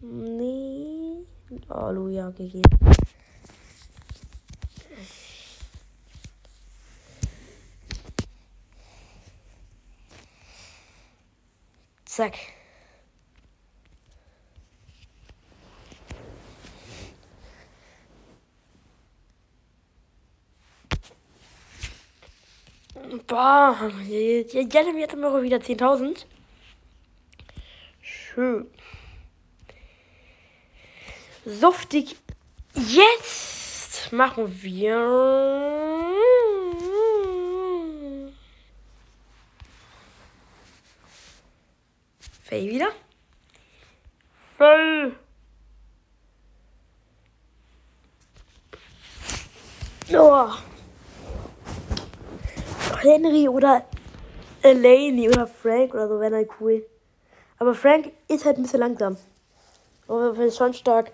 Nee. 0.01 1.27
Oh, 1.69 1.91
Luja, 1.91 2.31
gegeben. 2.31 2.63
Zack. 12.19 12.35
Jetzt, 24.09 24.55
jetzt 24.55 25.13
haben 25.13 25.21
wir 25.21 25.43
wieder 25.45 25.59
10.000. 25.59 26.25
Schön. 28.03 28.67
Softig. 31.47 32.17
Jetzt 32.75 34.13
machen 34.13 34.61
wir. 34.61 35.68
Faye 42.49 42.71
wieder. 42.71 42.89
Faye. 44.57 45.13
Oh. 50.15 50.51
Henry 53.03 53.49
oder 53.49 53.85
Elaine 54.63 55.29
oder 55.29 55.47
Frank 55.47 55.93
oder 55.93 56.09
so 56.09 56.19
wäre 56.21 56.37
halt 56.37 56.49
cool. 56.59 56.87
Aber 57.59 57.75
Frank 57.75 58.13
ist 58.29 58.47
halt 58.47 58.57
ein 58.57 58.63
bisschen 58.63 58.81
langsam. 58.81 59.19
Aber 60.07 60.35
ist 60.39 60.57
schon 60.57 60.73
stark. 60.73 61.13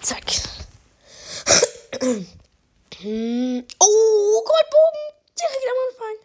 Zack. 0.00 0.24
oh, 2.02 2.26
Goldbogen. 4.42 5.04
Direkt 5.38 5.66
am 5.70 5.78
Anfang. 5.86 6.15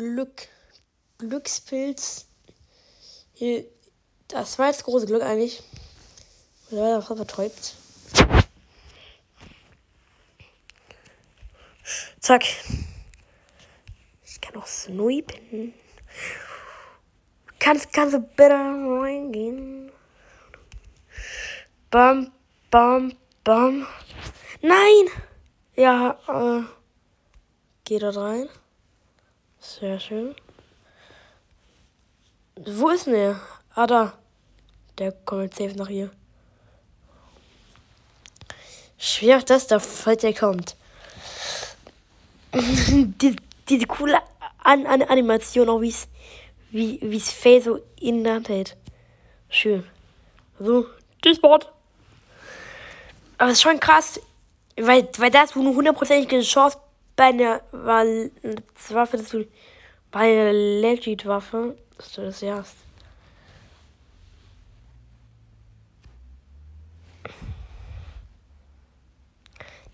Glück. 0.00 0.48
Glückspilz. 1.18 2.26
Das 4.28 4.58
war 4.58 4.68
jetzt 4.68 4.84
große 4.84 5.04
Glück 5.04 5.22
eigentlich. 5.22 5.62
Oder 6.70 7.06
war 7.06 7.16
vertäubt. 7.16 7.74
Zack. 12.18 12.44
Ich 14.24 14.40
kann 14.40 14.56
auch 14.56 14.66
snipen. 14.66 15.74
Kannst, 17.58 17.92
kannst 17.92 18.14
du 18.14 18.20
bitte 18.20 18.54
reingehen? 18.54 19.92
Bam, 21.90 22.32
bam, 22.70 23.12
bam. 23.44 23.86
Nein! 24.62 25.08
Ja, 25.76 26.18
äh. 26.26 26.64
Geh 27.84 27.98
da 27.98 28.10
rein. 28.10 28.48
Sehr 29.60 30.00
schön. 30.00 30.34
Wo 32.56 32.88
ist 32.88 33.06
denn 33.06 33.12
der? 33.12 33.40
Ah, 33.74 33.86
da. 33.86 34.14
Der 34.98 35.12
kommt 35.12 35.54
safe 35.54 35.76
nach 35.76 35.88
hier. 35.88 36.10
Schwer, 38.98 39.40
dass 39.40 39.66
da, 39.66 39.78
falls 39.78 40.24
er 40.24 40.34
kommt. 40.34 40.76
die, 42.52 43.36
diese 43.68 43.86
coole 43.86 44.18
An 44.58 44.86
An 44.86 45.02
Animation, 45.02 45.68
auch 45.68 45.80
wie's, 45.80 46.08
wie 46.70 47.16
es 47.16 47.30
Faye 47.30 47.60
so 47.60 47.80
in 48.00 48.24
der 48.24 48.34
Hand 48.34 48.48
hält. 48.48 48.76
Schön. 49.48 49.86
So, 50.58 50.86
das 51.22 51.42
Wort. 51.42 51.70
Aber 53.38 53.50
es 53.50 53.58
ist 53.58 53.62
schon 53.62 53.80
krass, 53.80 54.20
weil, 54.76 55.08
weil 55.18 55.30
das, 55.30 55.54
wo 55.54 55.60
eine 55.60 55.74
hundertprozentige 55.74 56.42
Chance 56.42 56.78
bei 57.20 57.26
einer 57.26 57.60
Waffe, 57.70 59.18
dass 59.18 59.28
du 59.28 59.46
bei 60.10 60.20
einer 60.20 60.54
Legit-Waffe, 60.54 61.76
dass 61.98 62.12
du 62.12 62.22
das 62.22 62.40
ja 62.40 62.56
hast. 62.56 62.76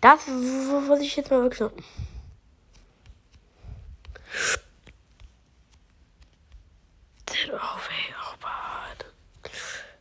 Das, 0.00 0.20
was 0.28 1.00
ich 1.00 1.16
jetzt 1.16 1.32
mal 1.32 1.42
wirklich 1.42 1.58
noch. 1.58 1.72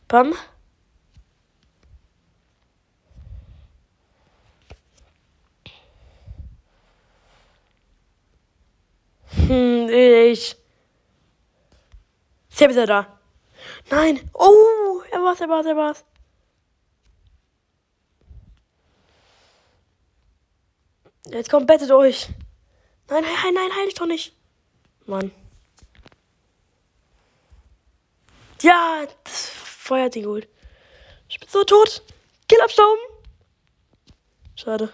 Bam. 0.06 0.32
Hm, 9.48 9.88
ich. 9.88 10.56
Selbst 12.48 12.76
er 12.76 12.86
da. 12.86 13.18
Nein. 13.90 14.28
Oh, 14.32 15.02
er 15.10 15.22
war's, 15.22 15.40
er 15.40 15.48
war's, 15.48 15.66
er 15.66 15.76
war's. 15.76 16.04
Jetzt 21.26 21.50
kommt, 21.50 21.66
bettet 21.66 21.90
euch. 21.90 22.28
Nein, 23.08 23.22
nein, 23.22 23.54
nein, 23.54 23.76
heil 23.76 23.88
ich 23.88 23.94
doch 23.94 24.06
nicht. 24.06 24.34
Mann. 25.06 25.30
Ja, 28.62 29.06
das 29.24 29.48
feuert 29.48 30.16
ihn 30.16 30.24
gut. 30.24 30.48
Ich 31.28 31.38
bin 31.38 31.48
so 31.48 31.62
tot. 31.62 32.02
Kill 32.48 32.60
abstauben. 32.60 32.98
Schade. 34.56 34.92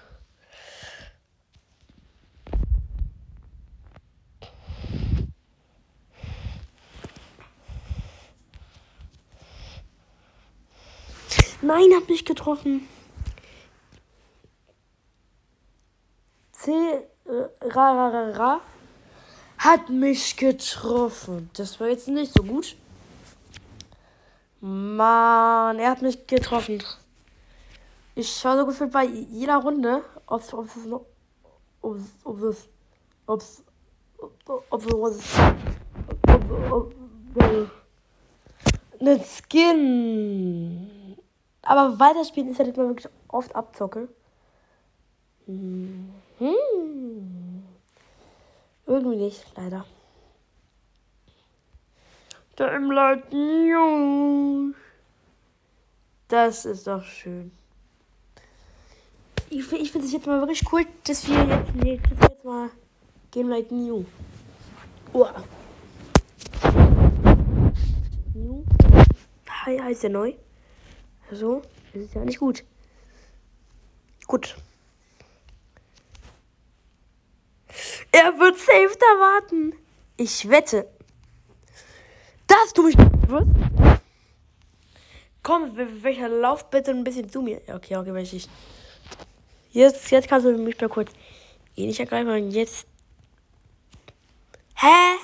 Nein, 11.63 11.93
hab 11.95 12.09
mich 12.09 12.25
getroffen. 12.25 12.89
C. 16.51 16.73
Äh, 16.73 17.05
ra, 17.61 17.93
ra, 17.93 18.09
ra, 18.09 18.31
ra. 18.31 18.61
Hat 19.59 19.89
mich 19.89 20.37
getroffen. 20.37 21.51
Das 21.55 21.79
war 21.79 21.87
jetzt 21.87 22.09
nicht 22.09 22.33
so 22.35 22.43
gut. 22.43 22.75
Mann, 24.61 25.79
er 25.79 25.91
hat 25.91 26.03
mich 26.03 26.27
getroffen. 26.27 26.83
Ich 28.17 28.45
war 28.45 28.59
so 28.59 28.67
gefühlt 28.67 28.91
bei 28.91 29.05
jeder 29.05 29.59
Runde, 29.59 30.03
ob 30.27 30.41
es 30.41 30.53
noch. 30.85 31.07
Ob 31.81 31.97
es. 31.97 32.03
Ob 32.25 32.43
es. 32.43 32.69
Ob 33.27 33.41
es. 33.41 33.63
Ob 34.69 34.85
es. 34.85 34.93
Ob 36.71 36.95
es. 37.37 37.71
Ein 39.01 39.21
Skin. 39.25 41.02
Aber 41.63 41.99
weiterspielen 41.99 42.51
ist 42.51 42.59
ja 42.59 42.65
nicht 42.65 42.77
mal 42.77 42.89
wirklich 42.89 43.09
oft 43.29 43.55
abzocke. 43.55 44.09
Hm. 45.47 46.13
Irgendwie 48.87 49.17
nicht, 49.17 49.45
leider. 49.57 49.87
Der 52.59 52.75
im 52.75 52.89
News. 52.89 54.75
Das 56.29 56.65
ist 56.65 56.87
doch 56.87 57.05
schön. 57.05 57.53
Ich, 59.51 59.71
ich 59.73 59.93
finde 59.93 60.07
es 60.07 60.13
jetzt 60.13 60.27
mal 60.27 60.41
wirklich 60.41 60.63
cool, 60.73 60.85
dass 61.05 61.29
wir 61.29 61.45
jetzt, 61.45 61.75
nee, 61.75 62.01
dass 62.09 62.19
wir 62.19 62.29
jetzt 62.29 62.45
mal 62.45 62.71
Game 63.31 63.49
Light 63.49 63.71
New. 63.71 64.05
Oh. 65.13 65.27
New. 68.35 68.65
Hi, 69.65 69.79
heißt 69.79 70.03
der 70.05 70.11
neu? 70.11 70.35
So, 71.33 71.63
das 71.93 72.03
ist 72.03 72.15
ja 72.15 72.25
nicht 72.25 72.39
gut. 72.39 72.63
Gut. 74.27 74.55
Er 78.13 78.39
wird 78.39 78.59
safe 78.59 78.97
da 78.99 79.07
warten. 79.19 79.73
Ich 80.19 80.49
wette. 80.49 80.87
Dass 82.47 82.75
du 82.75 82.83
mich 82.83 82.97
wirst. 82.99 83.49
Komm, 85.43 85.73
welcher 86.03 86.29
Lauf 86.29 86.69
bitte 86.69 86.91
ein 86.91 87.03
bisschen 87.03 87.31
zu 87.31 87.41
mir. 87.41 87.63
Okay, 87.67 87.97
okay, 87.97 88.13
welche 88.13 88.37
ich. 88.37 88.49
Jetzt, 89.71 90.11
jetzt 90.11 90.29
kannst 90.29 90.47
du 90.47 90.57
mich 90.57 90.79
mal 90.79 90.89
kurz 90.89 91.11
eh 91.77 91.87
nicht 91.87 91.99
ergreifen. 91.99 92.51
Jetzt. 92.51 92.87
Hä? 94.75 95.17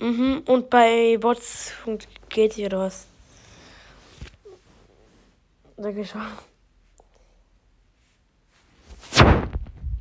Mhm, 0.00 0.42
und 0.46 0.68
bei 0.68 1.16
Bots 1.20 1.72
geht 2.28 2.54
hier 2.54 2.66
oder 2.66 2.80
was? 2.80 3.09
Schon. 5.80 6.20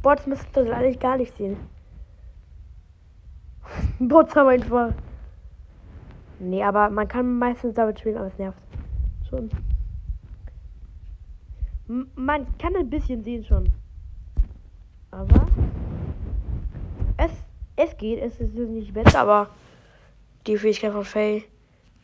Bots 0.01 0.27
müssen 0.27 0.47
das 0.51 0.69
eigentlich 0.69 0.99
gar 0.99 1.15
nicht 1.15 1.35
sehen. 1.37 1.55
Bots 3.99 4.35
haben 4.35 4.49
einfach. 4.49 4.93
Nee, 6.39 6.61
aber 6.63 6.89
man 6.89 7.07
kann 7.07 7.39
meistens 7.39 7.75
damit 7.75 7.97
spielen, 7.97 8.17
aber 8.17 8.27
es 8.27 8.37
nervt. 8.37 8.57
Schon. 9.29 9.49
Man 12.15 12.57
kann 12.57 12.75
ein 12.75 12.89
bisschen 12.89 13.23
sehen 13.23 13.45
schon. 13.45 13.71
Aber. 15.11 15.47
Es, 17.15 17.31
es 17.77 17.97
geht, 17.97 18.21
es 18.21 18.37
ist 18.41 18.53
nicht 18.53 18.93
besser, 18.93 19.21
aber 19.21 19.49
die 20.45 20.57
Fähigkeit 20.57 20.91
von 20.91 21.05
Faye 21.05 21.45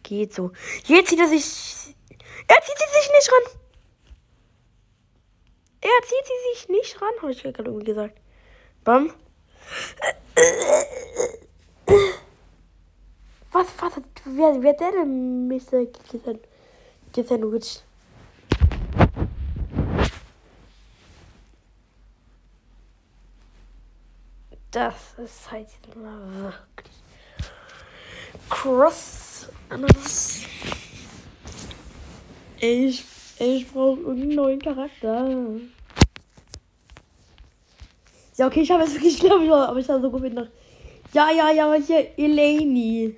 geht 0.02 0.34
so. 0.34 0.54
Jetzt 0.86 1.10
zieht 1.10 1.20
er 1.20 1.28
sich. 1.28 1.94
Er 2.48 2.62
zieht 2.62 2.78
sich 2.78 3.12
nicht 3.12 3.32
ran. 3.32 3.65
Er 5.86 6.02
zieht 6.02 6.26
sie 6.26 6.54
sich 6.54 6.70
nicht 6.70 7.00
ran, 7.00 7.14
habe 7.22 7.32
ich 7.32 7.44
gerade 7.44 7.66
irgendwie 7.66 7.86
gesagt. 7.86 8.18
Bam. 8.84 9.14
Was, 13.52 13.68
was, 13.78 13.94
wer, 14.26 14.64
wer 14.64 14.74
der 14.74 14.92
denn, 14.94 15.48
Mr. 15.48 15.86
Sandwich? 17.24 17.84
Das 24.72 24.96
ist 25.24 25.52
halt 25.52 25.68
mal 25.96 26.34
wirklich 26.42 26.96
cross. 28.50 29.50
Ananas. 29.70 30.42
Ich, 32.58 33.06
ich 33.40 33.68
brauche 33.68 34.00
irgendeinen 34.00 34.36
neuen 34.36 34.60
Charakter. 34.60 35.60
Ja, 38.38 38.48
okay, 38.48 38.62
ich 38.62 38.72
habe 38.72 38.84
es 38.84 38.94
wirklich, 38.94 39.20
glaube 39.20 39.46
ich, 39.46 39.52
aber 39.52 39.80
ich 39.80 39.90
habe 39.90 40.02
so 40.02 40.12
gut 40.12 40.34
nach. 40.34 40.48
Ja, 41.14 41.32
ja, 41.32 41.52
ja, 41.52 41.74
hier 41.74 42.18
Eleni. 42.18 43.16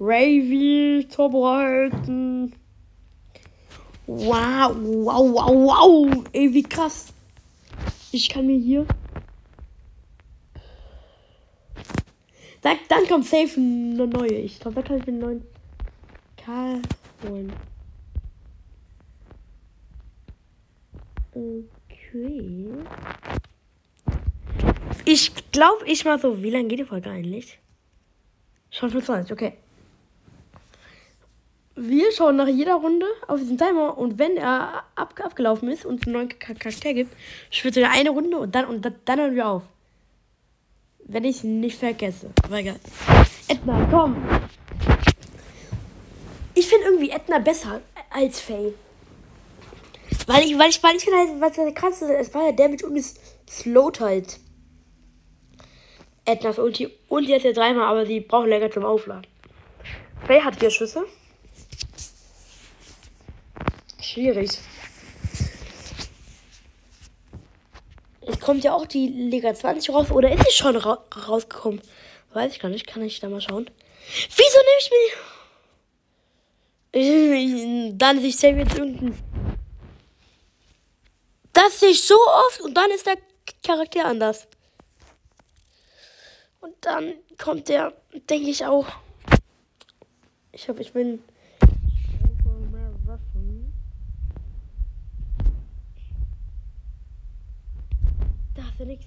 Ravy 0.00 1.06
vorbereiten. 1.10 2.52
Wow, 4.06 4.74
wow, 4.76 5.32
wow, 5.32 5.50
wow. 5.50 6.24
Ey, 6.32 6.52
wie 6.52 6.62
krass. 6.62 7.12
Ich 8.12 8.28
kann 8.28 8.46
mir 8.46 8.58
hier. 8.58 8.86
Dann, 12.62 12.78
dann 12.88 13.06
kommt 13.06 13.26
safe 13.26 13.56
eine 13.56 14.06
neue. 14.06 14.32
Ich 14.32 14.60
glaube, 14.60 14.80
da 14.80 14.82
kann 14.82 14.98
ich 14.98 15.06
mir 15.06 15.12
einen 15.12 15.20
neuen 15.20 15.46
Karl 16.36 16.80
holen. 17.28 17.52
Okay. 21.34 22.68
Ich 25.04 25.50
glaube, 25.50 25.84
ich 25.86 26.04
mal 26.04 26.18
so. 26.18 26.42
Wie 26.42 26.50
lange 26.50 26.68
geht 26.68 26.78
die 26.78 26.84
Folge 26.84 27.10
eigentlich? 27.10 27.58
Schon 28.70 28.90
25, 28.90 29.32
okay. 29.32 29.54
Wir 31.76 32.12
schauen 32.12 32.36
nach 32.36 32.46
jeder 32.46 32.74
Runde 32.74 33.06
auf 33.26 33.40
diesen 33.40 33.58
Timer 33.58 33.98
und 33.98 34.18
wenn 34.18 34.36
er 34.36 34.84
ab, 34.94 35.20
abgelaufen 35.20 35.68
ist 35.68 35.84
und 35.84 36.06
einen 36.06 36.12
neuen 36.14 36.38
Charakter 36.38 36.94
gibt, 36.94 37.12
spielt 37.50 37.76
er 37.76 37.90
eine 37.90 38.10
Runde 38.10 38.38
und 38.38 38.54
dann 38.54 38.66
und 38.66 38.88
dann, 39.04 39.18
hören 39.18 39.34
wir 39.34 39.48
auf. 39.48 39.62
Wenn 41.00 41.24
ich 41.24 41.42
nicht 41.42 41.78
vergesse. 41.78 42.30
Aber 42.44 42.58
egal. 42.58 42.76
Edna, 43.48 43.88
komm. 43.90 44.16
Ich 46.54 46.68
finde 46.68 46.86
irgendwie 46.86 47.10
Edna 47.10 47.38
besser 47.40 47.80
als 48.10 48.40
Faye. 48.40 48.74
Weil 50.26 50.44
ich, 50.44 50.58
weil 50.58 50.70
ich, 50.70 50.82
weil 50.82 50.96
ich 50.96 51.04
finde 51.04 51.18
halt, 51.18 51.40
was 51.40 51.56
das 51.56 51.74
krass 51.74 52.02
ist, 52.02 52.10
es 52.10 52.34
war 52.34 52.46
ja 52.46 52.52
der 52.52 52.68
mit 52.68 52.82
uns 52.82 53.14
slowt 53.48 54.00
halt. 54.00 54.38
Edna 56.24 56.50
und 56.50 56.78
die, 56.78 56.88
und 57.08 57.28
die 57.28 57.34
hat 57.34 57.42
ja 57.42 57.52
dreimal, 57.52 57.86
aber 57.86 58.06
sie 58.06 58.20
braucht 58.20 58.48
länger 58.48 58.70
zum 58.70 58.84
Aufladen. 58.84 59.26
Faye 60.26 60.42
hat 60.42 60.56
vier 60.56 60.70
Schüsse. 60.70 61.04
Schwierig. 64.00 64.50
Es 68.26 68.40
kommt 68.40 68.64
ja 68.64 68.72
auch 68.72 68.86
die 68.86 69.08
Liga 69.08 69.54
20 69.54 69.94
raus. 69.94 70.10
Oder 70.10 70.32
ist 70.32 70.44
sie 70.46 70.56
schon 70.56 70.76
ra 70.76 71.04
rausgekommen? 71.28 71.82
Weiß 72.32 72.52
ich 72.52 72.60
gar 72.60 72.70
nicht. 72.70 72.86
Kann 72.86 73.02
ich 73.02 73.20
da 73.20 73.28
mal 73.28 73.40
schauen. 73.40 73.68
Wieso 74.36 74.58
nehme 74.62 74.80
ich 74.80 74.90
mir. 76.92 77.92
Dann 77.98 78.20
sehe 78.20 78.28
ich 78.28 78.36
safe 78.36 78.56
jetzt 78.56 78.78
irgendein. 78.78 79.33
Das 81.54 81.78
sehe 81.78 81.90
ich 81.90 82.02
so 82.02 82.16
oft 82.48 82.60
und 82.62 82.74
dann 82.74 82.90
ist 82.90 83.06
der 83.06 83.16
Charakter 83.64 84.04
anders. 84.04 84.48
Und 86.60 86.74
dann 86.80 87.14
kommt 87.38 87.68
der, 87.68 87.92
denke 88.28 88.50
ich 88.50 88.66
auch. 88.66 88.86
Ich 90.50 90.68
habe, 90.68 90.82
ich 90.82 90.92
bin. 90.92 91.22
Da 98.54 98.62
ist 98.62 98.78
ja 98.78 98.84
nichts. 98.84 99.06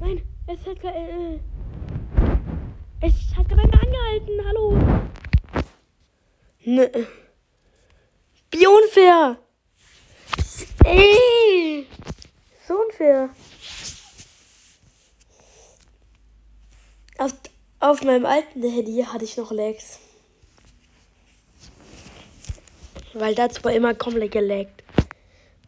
Nein, 0.00 0.22
es 0.46 0.66
hat 0.66 0.80
gerade. 0.80 0.96
Äh, 0.96 1.38
es 3.00 3.36
hat 3.36 3.48
gerade 3.48 3.72
angehalten. 3.72 4.46
Hallo. 4.46 4.78
Ne. 6.64 7.06
Wie 8.50 8.66
unfair. 8.66 9.38
Ey. 10.84 11.86
So 12.66 12.74
unfair. 12.74 13.30
Auf, 17.18 17.32
auf 17.80 18.02
meinem 18.02 18.26
alten 18.26 18.62
Handy 18.62 19.04
hatte 19.04 19.24
ich 19.24 19.36
noch 19.36 19.52
Lags. 19.52 19.98
Weil 23.14 23.34
das 23.34 23.64
war 23.64 23.72
immer 23.72 23.94
komplett 23.94 24.32
gelaggt. 24.32 24.82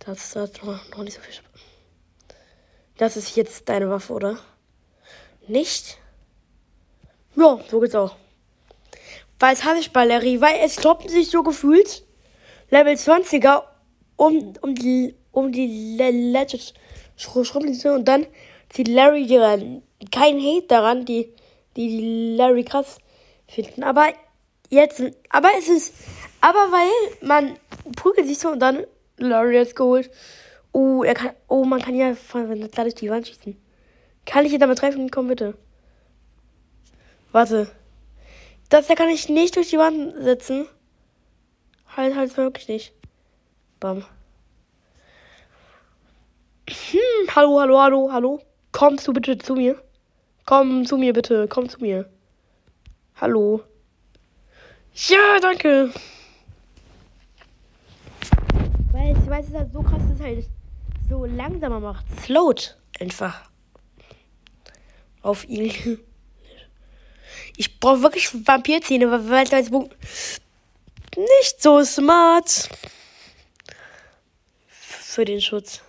Das 0.00 0.36
hat 0.36 0.62
noch, 0.64 0.96
nicht 0.98 1.14
so 1.14 1.20
viel 1.20 1.32
Spaß. 1.32 1.60
Das 2.98 3.16
ist 3.16 3.36
jetzt 3.36 3.68
deine 3.68 3.88
Waffe, 3.88 4.12
oder? 4.12 4.38
Nicht? 5.46 5.98
Ja, 7.36 7.58
so 7.70 7.80
geht's 7.80 7.94
auch. 7.94 8.16
Weil 9.38 9.54
es 9.54 9.64
habe 9.64 9.78
ich 9.78 9.92
bei 9.92 10.04
Larry, 10.04 10.40
weil 10.40 10.60
es 10.62 10.76
kloppen 10.76 11.08
sich 11.08 11.30
so 11.30 11.42
gefühlt 11.42 12.04
Level 12.70 12.94
20er 12.94 13.62
um, 14.18 14.52
um 14.60 14.74
die 14.74 15.14
um 15.32 15.52
die 15.52 15.96
letzte 15.96 16.58
Schrottliste 17.16 17.94
und 17.94 18.06
dann 18.06 18.26
zieht 18.68 18.88
Larry 18.88 19.26
die 19.26 19.36
ran. 19.36 19.82
Kein 20.12 20.38
Hate 20.40 20.66
daran, 20.66 21.04
die, 21.04 21.32
die, 21.76 21.88
die 21.88 22.36
Larry 22.36 22.64
krass 22.64 22.98
finden. 23.46 23.82
Aber 23.82 24.08
jetzt, 24.68 25.02
aber 25.30 25.48
es 25.58 25.68
ist, 25.68 25.94
aber 26.40 26.58
weil 26.70 27.26
man 27.26 27.58
prügelt 27.96 28.26
sich 28.26 28.38
so 28.38 28.50
und 28.50 28.60
dann 28.60 28.84
Larry 29.16 29.54
jetzt 29.54 29.76
geholt. 29.76 30.10
Oh, 30.72 31.02
er 31.02 31.14
kann, 31.14 31.30
oh, 31.48 31.64
man 31.64 31.80
kann 31.80 31.94
ja 31.94 32.14
von 32.14 32.68
dadurch 32.72 32.94
die 32.94 33.10
Wand 33.10 33.26
schießen. 33.26 33.56
Kann 34.26 34.44
ich 34.44 34.52
ihn 34.52 34.60
damit 34.60 34.78
treffen? 34.78 35.10
Komm 35.10 35.28
bitte. 35.28 35.56
Warte. 37.32 37.70
Das 38.68 38.86
da 38.86 38.94
kann 38.94 39.08
ich 39.08 39.30
nicht 39.30 39.56
durch 39.56 39.70
die 39.70 39.78
Wand 39.78 40.14
setzen. 40.22 40.66
Halt, 41.96 42.14
halt 42.14 42.36
wirklich 42.36 42.68
nicht. 42.68 42.97
Bam. 43.80 44.04
Hm, 46.68 47.36
hallo, 47.36 47.60
hallo, 47.60 47.80
hallo, 47.80 48.08
hallo. 48.12 48.40
Kommst 48.72 49.06
du 49.06 49.12
bitte 49.12 49.38
zu 49.38 49.54
mir? 49.54 49.80
Komm 50.46 50.84
zu 50.84 50.96
mir 50.96 51.12
bitte, 51.12 51.46
komm 51.46 51.68
zu 51.68 51.78
mir. 51.80 52.10
Hallo. 53.20 53.62
Ja, 54.94 55.38
danke. 55.40 55.92
Weil 58.90 59.16
ich 59.16 59.30
weiß, 59.30 59.46
es 59.48 59.54
halt 59.54 59.72
so 59.72 59.80
krass 59.82 60.02
ist, 60.12 60.20
halt 60.20 60.46
so 61.08 61.24
langsamer 61.24 61.78
macht. 61.78 62.04
Slowt 62.24 62.76
einfach. 62.98 63.48
Auf 65.22 65.48
ihn. 65.48 66.00
Ich 67.56 67.78
brauche 67.78 68.02
wirklich 68.02 68.28
Vampirzähne, 68.46 69.08
weil 69.08 69.46
es 69.52 70.40
nicht 71.16 71.62
so 71.62 71.84
smart 71.84 72.68
für 75.08 75.24
den 75.24 75.40
Schutz. 75.40 75.80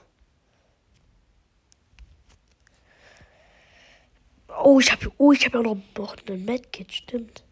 Oh, 4.63 4.79
ich 4.79 4.91
habe 4.91 5.11
oh, 5.17 5.33
ich 5.33 5.45
hab 5.45 5.53
ja 5.53 5.61
noch, 5.61 5.77
noch 5.97 6.15
einen 6.25 6.45
Medkit, 6.45 6.91
stimmt. 6.91 7.43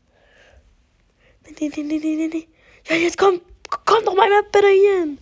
Nee, 1.43 1.69
nee, 1.75 1.83
nee, 1.83 1.99
nee, 1.99 2.27
nee. 2.27 2.47
Ja, 2.87 2.95
jetzt 2.95 3.17
komm, 3.17 3.41
komm 3.85 4.05
doch 4.05 4.15
mal 4.15 4.29
bitte 4.43 4.67
hier 4.69 4.99
hin. 4.99 5.17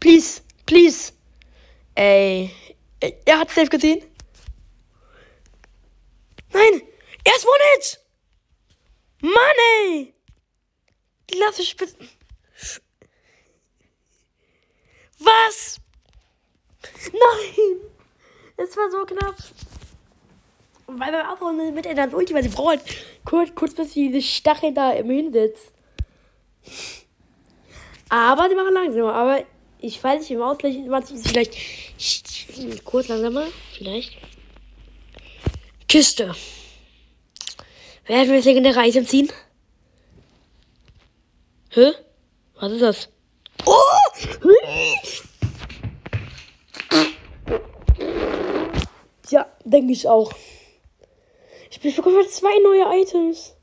Please, 0.00 0.40
please. 0.64 1.12
Ey, 1.94 2.50
er 3.26 3.38
hat 3.38 3.50
safe 3.50 3.68
gesehen. 3.68 4.02
Nein, 6.52 6.82
er 7.24 7.36
ist 7.36 7.46
One-Hit. 7.46 8.00
Mann, 9.20 9.58
ey. 9.84 10.14
Lass 11.34 11.58
mich 11.58 11.76
bitte. 11.76 11.94
Was? 15.24 15.80
Nein. 17.12 17.80
Es 18.56 18.76
war 18.76 18.90
so 18.90 19.04
knapp. 19.04 19.36
Und 20.86 21.00
weil 21.00 21.12
wir 21.12 21.30
auch 21.30 21.52
mit 21.72 21.86
in 21.86 21.96
das 21.96 22.12
Ulti, 22.12 22.34
weil 22.34 22.42
sie 22.42 22.48
braucht 22.48 22.68
halt 22.68 22.82
kurz, 23.24 23.54
kurz 23.54 23.74
bis 23.74 23.92
sie 23.92 24.10
diese 24.10 24.26
Stachel 24.26 24.74
da 24.74 24.92
im 24.92 25.10
hinsetzt. 25.10 25.72
Aber 28.08 28.48
sie 28.48 28.54
machen 28.54 28.74
langsamer. 28.74 29.14
Aber 29.14 29.44
ich 29.78 30.02
weiß 30.02 30.20
nicht, 30.20 30.30
im 30.30 30.42
Ausgleich 30.42 30.78
macht 30.86 31.06
sie 31.06 31.16
vielleicht 31.16 32.84
kurz 32.84 33.08
langsamer. 33.08 33.46
Vielleicht. 33.74 34.16
Kiste. 35.88 36.34
Werden 38.06 38.28
wir 38.28 38.36
das 38.36 38.44
legendäre 38.44 38.86
Item 38.86 39.06
ziehen? 39.06 39.30
Hä? 41.70 41.92
Was 42.54 42.72
ist 42.72 42.82
das? 42.82 43.11
Oh! 43.66 43.82
Ja, 49.30 49.46
denke 49.64 49.92
ich 49.92 50.08
auch. 50.08 50.32
Ich 51.70 51.80
bekomme 51.80 52.26
zwei 52.28 52.58
neue 52.62 53.02
Items. 53.02 53.54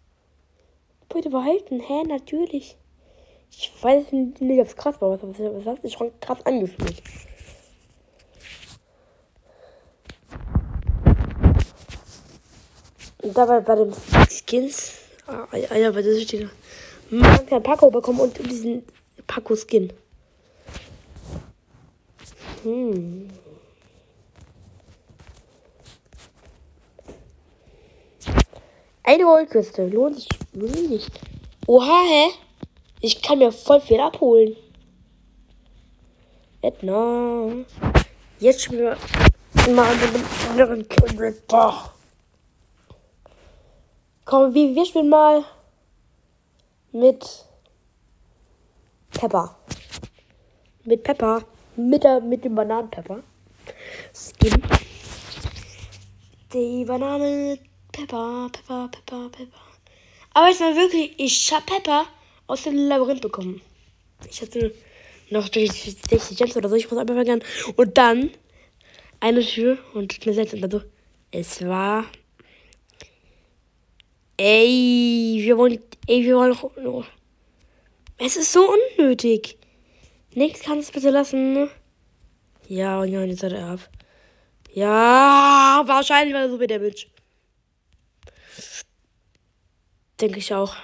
Bitte 1.09 1.29
behalten. 1.29 1.79
Hä, 1.79 2.03
natürlich. 2.03 2.77
Ich 3.51 3.71
weiß 3.81 4.12
nicht, 4.12 4.62
ob 4.62 4.67
es 4.67 4.75
krass 4.75 5.01
war, 5.01 5.13
aber 5.13 5.39
es 5.39 5.65
hat 5.65 5.81
sich 5.81 5.93
schon 5.93 6.12
krass 6.19 6.45
angefühlt. 6.45 7.01
Und 13.21 13.38
dabei 13.38 13.59
bei 13.59 13.75
den 13.75 13.93
Skins. 14.29 14.93
Ah, 15.27 15.47
ja, 15.55 15.91
bei 15.91 16.01
dieser 16.01 16.21
steht 16.21 16.49
man 17.12 17.45
kann 17.47 17.63
Paco 17.63 17.89
bekommen 17.89 18.19
und 18.19 18.38
diesen 18.38 18.83
Paco-Skin. 19.29 19.93
Hm. 22.63 23.29
Eine 29.03 29.23
Goldküste. 29.23 29.87
Lohnt 29.87 30.17
sich 30.17 30.89
nicht. 30.89 31.11
Oha, 31.67 32.01
hä? 32.07 32.29
Ich 33.01 33.21
kann 33.21 33.37
mir 33.37 33.51
voll 33.51 33.79
viel 33.81 33.99
abholen. 33.99 34.55
Edna. 36.61 37.65
Jetzt 38.39 38.63
spielen 38.63 38.97
wir 39.65 39.73
mal 39.73 39.95
mit 39.95 40.15
einem 40.15 40.25
anderen 40.49 40.89
Charakter. 40.89 41.93
Komm, 44.25 44.53
wir 44.55 44.85
spielen 44.85 45.09
mal 45.09 45.45
mit 46.91 47.48
Pepper. 49.11 49.55
Mit 50.85 51.03
Pepper. 51.03 51.43
Mit, 51.75 52.03
der, 52.03 52.21
mit 52.21 52.43
dem 52.43 52.55
Bananenpepper. 52.55 53.23
Skin. 54.13 54.61
Die 56.53 56.85
Banane. 56.85 57.59
Pepper, 57.91 58.49
Pepper, 58.51 58.89
Pepper, 58.89 59.29
Pepper. 59.29 59.59
Aber 60.33 60.49
ich 60.49 60.59
mal 60.59 60.75
wirklich, 60.75 61.13
ich 61.17 61.51
hab 61.51 61.65
Pepper 61.65 62.05
aus 62.47 62.63
dem 62.63 62.75
Labyrinth 62.75 63.21
bekommen. 63.21 63.61
Ich 64.29 64.41
hatte 64.41 64.73
noch 65.29 65.51
60 65.51 66.37
Gems 66.37 66.55
oder 66.55 66.69
so, 66.69 66.75
ich 66.75 66.89
muss 66.89 66.99
einfach 66.99 67.15
vergessen. 67.15 67.43
Und 67.75 67.97
dann 67.97 68.29
eine 69.19 69.41
Tür 69.41 69.77
und 69.93 70.17
eine 70.23 70.33
Sätze 70.33 70.55
und 70.55 70.61
dann 70.61 70.71
so. 70.71 70.81
Es 71.31 71.65
war. 71.65 72.05
Ey, 74.37 75.39
wir 75.41 75.57
wollen. 75.57 75.79
Ey, 76.07 76.23
wir 76.23 76.37
wollen. 76.37 77.05
Es 78.21 78.36
ist 78.36 78.51
so 78.51 78.69
unnötig. 78.69 79.58
Nichts 80.36 80.62
kann 80.62 80.79
es 80.79 80.91
bitte 80.91 81.10
lassen. 81.10 81.53
Ne? 81.53 81.69
Ja, 82.67 82.99
und 82.99 83.08
ja, 83.08 83.21
und 83.21 83.29
jetzt 83.29 83.43
hat 83.43 83.53
er 83.53 83.65
ab. 83.69 83.89
Ja, 84.73 85.84
wahrscheinlich 85.86 86.34
war 86.34 86.41
er 86.41 86.49
so 86.49 86.60
wie 86.60 86.67
der 86.67 86.79
Mensch. 86.79 87.08
Denke 90.19 90.39
ich 90.39 90.53
auch. 90.53 90.75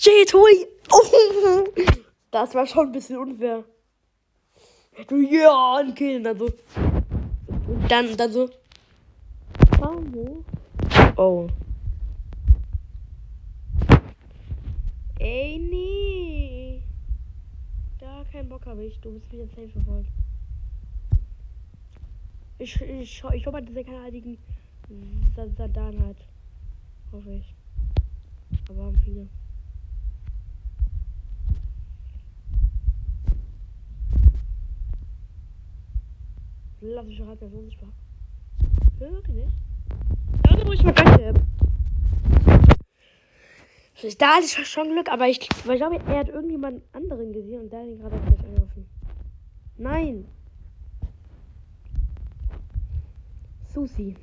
J-Toy! 0.00 0.68
Oh, 0.92 1.64
das 2.30 2.54
war 2.54 2.66
schon 2.66 2.86
ein 2.86 2.92
bisschen 2.92 3.18
unfair. 3.18 3.64
Du 5.08 5.16
ja, 5.16 5.76
ein 5.78 5.94
Kill, 5.94 6.22
dann 6.22 6.38
so. 6.38 6.44
Und 7.66 7.90
dann, 7.90 8.16
dann 8.16 8.32
so. 8.32 8.50
Oh. 11.16 11.46
Ey, 15.18 15.58
nee. 15.58 16.82
Da 17.98 18.24
kein 18.32 18.48
Bock 18.48 18.64
habe 18.64 18.84
ich. 18.84 18.98
Du 19.00 19.12
bist 19.12 19.30
wieder 19.30 19.46
safe 19.48 19.68
verfolgt. 19.68 20.08
Ich, 22.58 22.80
ich, 22.80 23.22
ich 23.34 23.46
hoffe, 23.46 23.62
dass 23.62 23.76
er 23.76 23.84
keine 23.84 24.02
heiligen 24.02 24.38
Satan 25.36 26.00
hat. 26.06 26.16
Hoffe 27.12 27.34
ich. 27.34 27.54
Aber 28.70 28.84
haben 28.84 28.98
viele. 29.04 29.28
Lass 36.80 37.06
mich 37.06 37.20
halt 37.20 37.40
so 37.40 37.46
unsichtbar. 37.46 37.90
Wirklich 38.98 39.44
Da 40.74 40.80
ich 40.80 40.84
mal 40.84 40.92
danke. 40.92 41.34
Da 44.18 44.34
hatte 44.34 44.44
ich 44.44 44.66
schon 44.66 44.90
Glück, 44.90 45.08
aber 45.08 45.28
ich, 45.28 45.40
ich 45.40 45.62
glaube, 45.62 46.00
er 46.06 46.18
hat 46.18 46.28
irgendjemand 46.28 46.82
anderen 46.92 47.32
gesehen 47.32 47.62
und 47.62 47.72
der 47.72 47.80
hat 47.80 47.86
ihn 47.86 47.98
gerade 47.98 48.16
auf 48.16 48.24
mich 48.24 48.40
angerufen. 48.40 48.86
Nein. 49.78 50.26
Susi. 53.72 54.16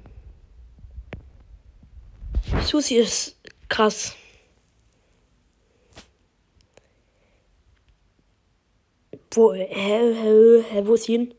Susi 2.64 2.96
ist 2.96 3.40
krass. 3.70 4.16
Wo, 9.34 9.54
hä, 9.54 9.66
hä, 9.70 10.64
hä, 10.70 10.82
wo 10.86 10.96
ist 10.96 11.06
sie 11.06 11.14
hin? 11.14 11.34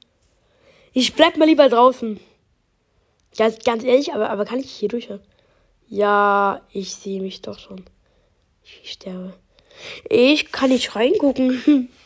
Ich 0.95 1.15
bleib 1.15 1.37
mal 1.37 1.45
lieber 1.45 1.69
draußen. 1.69 2.19
Ja, 3.35 3.51
ganz 3.65 3.85
ehrlich, 3.85 4.13
aber, 4.13 4.31
aber 4.31 4.45
kann 4.45 4.59
ich 4.59 4.71
hier 4.71 4.89
durch? 4.89 5.09
Ja, 5.89 6.61
ich 6.73 6.95
sehe 6.95 7.21
mich 7.21 7.43
doch 7.43 7.59
schon. 7.59 7.85
Ich 8.63 8.93
sterbe. 8.93 9.35
Ich 10.09 10.53
kann 10.53 10.71
nicht 10.71 10.95
reingucken. 10.95 11.89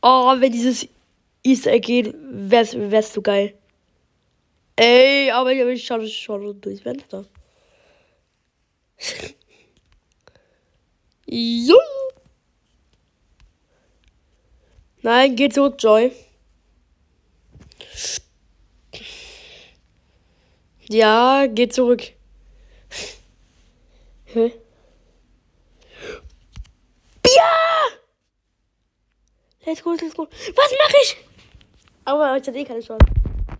Oh, 0.00 0.32
wenn 0.38 0.52
dieses 0.52 0.86
Easter 1.42 1.72
Egg 1.72 1.84
geht, 1.84 2.14
wär's, 2.22 2.72
wär's 2.76 3.12
so 3.12 3.20
geil. 3.20 3.52
Ey, 4.76 5.32
aber 5.32 5.50
ich 5.52 5.84
schaue 5.84 6.06
schon 6.06 6.60
durchs 6.60 6.80
Fenster. 6.82 7.24
jo. 11.26 11.76
Nein, 15.02 15.34
geh 15.34 15.48
zurück, 15.48 15.74
Joy. 15.80 16.12
Ja, 20.88 21.46
geh 21.46 21.68
zurück. 21.68 22.02
Hä? 24.24 24.52
Ja! 27.26 27.52
Let's 29.66 29.82
go, 29.82 29.92
let's 29.92 30.14
go. 30.14 30.24
Was 30.24 30.72
mache 30.82 30.96
ich? 31.02 31.16
Aber 32.04 32.36
ich 32.36 32.46
hatte 32.46 32.58
eh 32.58 32.64
keine 32.64 32.80
Chance 32.80 33.04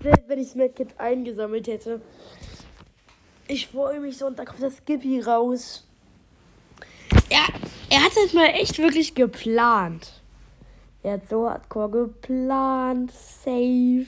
wenn 0.00 0.38
ich 0.38 0.48
das 0.48 0.54
Medkit 0.54 0.98
eingesammelt 0.98 1.66
hätte. 1.66 2.00
Ich 3.46 3.66
freue 3.66 4.00
mich 4.00 4.18
so 4.18 4.26
und 4.26 4.38
da 4.38 4.44
kommt 4.44 4.62
das 4.62 4.76
Skippy 4.76 5.20
raus. 5.20 5.86
Ja, 7.30 7.46
er 7.90 8.04
hat 8.04 8.12
es 8.24 8.32
mal 8.32 8.46
echt 8.46 8.78
wirklich 8.78 9.14
geplant. 9.14 10.22
Er 11.02 11.14
hat 11.14 11.28
so 11.28 11.48
hardcore 11.48 11.90
geplant. 11.90 13.12
Safe. 13.12 14.06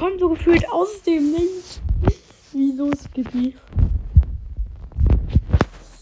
Kommt 0.00 0.18
so 0.18 0.30
gefühlt 0.30 0.66
aus 0.70 1.02
dem 1.02 1.30
Nichts. 1.30 1.82
Wieso 2.52 2.90
Skippy? 2.90 3.54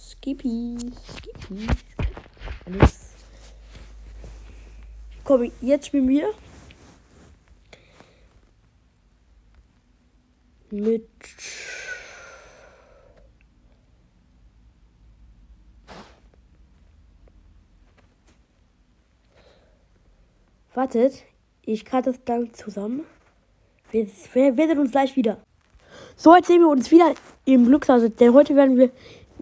Skippy, 0.08 0.76
Skippy. 1.16 1.66
Alles. 2.64 3.10
Komm, 5.24 5.50
jetzt 5.60 5.88
spielen 5.88 6.08
wir. 6.08 6.32
mit 10.70 11.08
Wartet, 20.72 21.24
ich 21.62 21.84
karte 21.84 22.12
das 22.12 22.22
dann 22.24 22.54
zusammen. 22.54 23.04
Wir, 23.90 24.06
wir, 24.34 24.54
sehen 24.54 24.78
uns 24.78 24.90
gleich 24.90 25.16
wieder. 25.16 25.38
So, 26.16 26.34
jetzt 26.34 26.48
sehen 26.48 26.60
wir 26.60 26.68
uns 26.68 26.90
wieder 26.90 27.14
im 27.44 27.66
Glückshaus. 27.66 28.02
Denn 28.20 28.34
heute 28.34 28.54
werden 28.54 28.76
wir, 28.76 28.90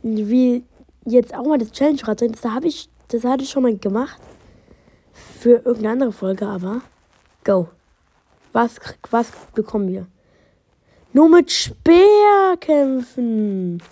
wie 0.03 0.65
jetzt 1.05 1.35
auch 1.35 1.45
mal 1.45 1.59
das 1.59 1.73
Challenge-Rad 1.73 2.23
Das 2.23 2.45
habe 2.45 2.69
ich, 2.69 2.89
das 3.09 3.25
hatte 3.25 3.43
ich 3.43 3.51
schon 3.51 3.65
mal 3.65 3.77
gemacht. 3.77 4.21
Für 5.41 5.57
irgendeine 5.65 5.91
andere 5.91 6.13
Folge, 6.13 6.47
aber 6.47 6.83
go. 7.45 7.69
Was, 8.53 8.77
was 9.11 9.33
bekommen 9.55 9.89
wir? 9.89 10.07
Nur 11.13 11.29
mit 11.29 11.51
Speer 11.51 12.57
kämpfen. 12.61 13.83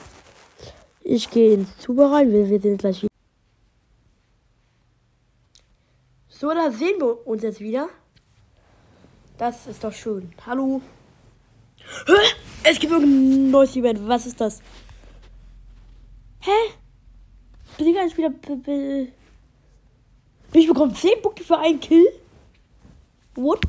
Ich 1.02 1.30
gehe 1.30 1.54
ins 1.54 1.78
Zubereiten. 1.78 2.32
Wir, 2.32 2.48
wir 2.48 2.60
sehen 2.60 2.76
gleich 2.76 3.02
wieder. 3.02 3.10
So, 6.28 6.50
da 6.50 6.70
sehen 6.70 7.00
wir 7.00 7.26
uns 7.26 7.42
jetzt 7.42 7.60
wieder. 7.60 7.88
Das 9.36 9.66
ist 9.66 9.82
doch 9.82 9.92
schön. 9.92 10.32
Hallo. 10.46 10.80
Es 12.62 12.78
gibt 12.78 12.92
irgendein 12.92 13.50
neues 13.50 13.74
Event. 13.74 14.06
Was 14.06 14.26
ist 14.26 14.40
das? 14.40 14.62
Hä? 16.40 16.50
Besiege 17.76 17.98
einen 17.98 18.10
Spieler. 18.10 18.30
Ich 20.52 20.68
bekomme 20.68 20.94
10 20.94 21.20
Punkte 21.20 21.42
für 21.42 21.58
einen 21.58 21.80
Kill? 21.80 22.06
What? 23.34 23.60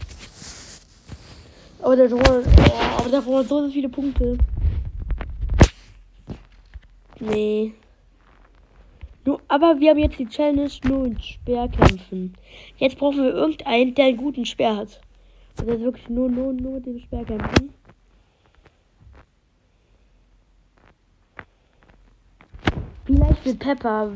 Aber 1.81 1.95
der 1.95 2.09
Drohne. 2.09 2.43
Oh, 2.45 2.99
aber 2.99 3.09
davor 3.09 3.43
so 3.43 3.67
viele 3.69 3.89
Punkte. 3.89 4.37
Nee. 7.19 7.73
Nur, 9.25 9.41
aber 9.47 9.79
wir 9.79 9.89
haben 9.89 9.97
jetzt 9.97 10.19
die 10.19 10.27
Challenge 10.27 10.69
nur 10.83 11.05
in 11.05 11.19
Speer 11.19 11.67
kämpfen. 11.69 12.37
Jetzt 12.77 12.99
brauchen 12.99 13.23
wir 13.23 13.33
irgendeinen, 13.33 13.95
der 13.95 14.05
einen 14.05 14.17
guten 14.17 14.45
Speer 14.45 14.77
hat. 14.77 15.01
Also 15.57 15.71
jetzt 15.71 15.83
wirklich 15.83 16.09
nur, 16.09 16.29
nur, 16.29 16.53
nur 16.53 16.79
den 16.79 16.99
Speer 16.99 17.23
kämpfen. 17.23 17.73
Vielleicht 23.05 23.45
mit 23.45 23.59
Pepper, 23.59 24.11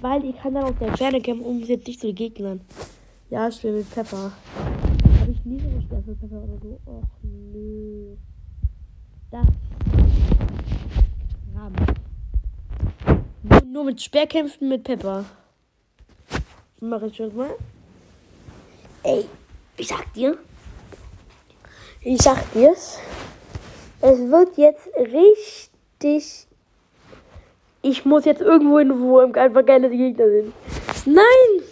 weil 0.00 0.24
ich 0.24 0.36
kann 0.36 0.54
dann 0.54 0.64
aus 0.64 0.74
der 0.80 0.96
Ferne 0.96 1.20
kämpfen, 1.20 1.44
um 1.44 1.60
jetzt 1.60 1.86
nicht 1.86 2.00
zu 2.00 2.12
Gegnern. 2.14 2.60
Ja, 3.28 3.48
ich 3.48 3.56
spiele 3.56 3.78
mit 3.78 3.90
Pepper. 3.90 4.32
Habe 5.20 5.30
ich 5.32 5.44
nie 5.44 5.58
so 5.58 5.68
gespielt 5.68 6.06
mit 6.06 6.20
Pepper 6.20 6.42
oder 6.42 6.58
so? 6.62 6.80
Och, 6.86 7.04
nö. 7.22 8.16
Das. 9.30 9.46
Nur, 13.42 13.62
nur 13.62 13.84
mit 13.84 14.00
Speerkämpfen 14.00 14.68
mit 14.68 14.84
Pepper. 14.84 15.24
Mach 16.80 17.02
ich 17.02 17.16
schon 17.16 17.34
mal. 17.36 17.50
Ey, 19.02 19.24
ich 19.76 19.88
sag 19.88 20.12
dir. 20.14 20.38
Ich 22.02 22.22
sag 22.22 22.50
dir's. 22.54 22.98
Es 24.00 24.18
wird 24.18 24.56
jetzt 24.56 24.88
richtig. 24.96 26.46
Ich 27.82 28.04
muss 28.06 28.24
jetzt 28.24 28.40
irgendwo 28.40 28.78
hin, 28.78 29.02
wo 29.02 29.18
einfach 29.18 29.66
geile 29.66 29.90
Gegner 29.90 30.28
sind. 30.28 30.54
Nein! 31.04 31.66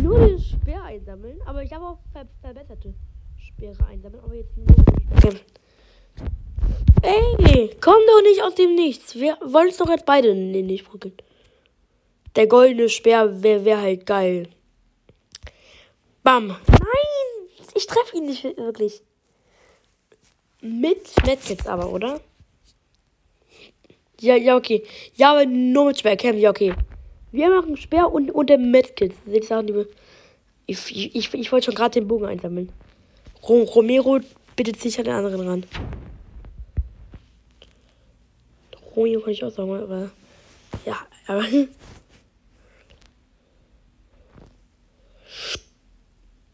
Nur 0.00 0.20
den 0.20 0.38
Speer 0.38 0.80
einsammeln, 0.84 1.40
aber 1.44 1.64
ich 1.64 1.72
habe 1.72 1.84
auch 1.86 1.98
ver 2.12 2.26
verbesserte 2.40 2.94
Speere 3.36 3.84
einsammeln, 3.88 4.22
aber 4.24 4.34
jetzt 4.34 4.56
nur 4.56 4.66
den 4.66 5.18
Speer. 5.18 5.40
Ey, 7.02 7.76
komm 7.80 8.00
doch 8.06 8.22
nicht 8.22 8.42
aus 8.42 8.54
dem 8.54 8.76
Nichts. 8.76 9.16
Wir 9.16 9.36
wollen 9.44 9.70
es 9.70 9.76
doch 9.76 9.88
jetzt 9.88 10.06
beide 10.06 10.36
nicht 10.36 10.88
brücken. 10.88 11.12
Der 12.36 12.46
goldene 12.46 12.88
Speer 12.88 13.42
wäre 13.42 13.64
wär 13.64 13.80
halt 13.80 14.06
geil. 14.06 14.48
Bam. 16.22 16.48
Nein, 16.48 17.48
ich 17.74 17.86
treffe 17.88 18.18
ihn 18.18 18.26
nicht 18.26 18.44
wirklich. 18.44 19.02
Mit 20.66 21.14
Medkits 21.24 21.66
aber, 21.66 21.92
oder? 21.92 22.20
Ja, 24.20 24.34
ja, 24.34 24.56
okay. 24.56 24.82
Ja, 25.14 25.32
aber 25.32 25.46
nur 25.46 25.86
mit 25.86 25.98
Speercam, 25.98 26.36
ja, 26.38 26.50
okay. 26.50 26.74
Wir 27.32 27.50
machen 27.50 27.76
Speer 27.76 28.10
und, 28.10 28.30
und 28.30 28.48
der 28.48 28.58
Medkit. 28.58 29.12
Ich, 29.26 30.96
ich, 30.96 31.14
ich, 31.14 31.34
ich 31.34 31.52
wollte 31.52 31.66
schon 31.66 31.74
gerade 31.74 32.00
den 32.00 32.08
Bogen 32.08 32.24
einsammeln. 32.24 32.72
Romero 33.42 34.20
bittet 34.56 34.80
sich 34.80 34.98
an 34.98 35.04
den 35.04 35.14
anderen 35.14 35.46
ran. 35.46 35.64
Romeo 38.96 39.20
kann 39.20 39.32
ich 39.32 39.44
auch 39.44 39.50
sagen, 39.50 39.70
aber. 39.74 40.10
Ja, 40.84 40.96
aber. 41.26 41.44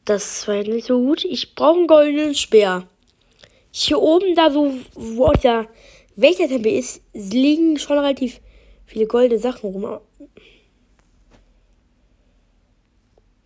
Das 0.05 0.49
war 0.49 0.57
nicht 0.57 0.89
so 0.89 1.01
gut. 1.01 1.25
Ich 1.25 1.55
brauche 1.55 1.79
einen 1.79 1.87
goldenen 1.87 2.35
Speer. 2.35 2.89
Hier 3.73 3.99
oben, 3.99 4.35
da 4.35 4.51
so, 4.51 4.75
wo 4.95 5.27
auch 5.27 5.37
der 5.37 5.67
Wächtertempel 6.15 6.73
ist, 6.73 7.01
liegen 7.15 7.79
schon 7.79 7.99
relativ 7.99 8.41
viele 8.85 9.07
goldene 9.07 9.41
Sachen 9.41 9.71
rum. 9.71 9.99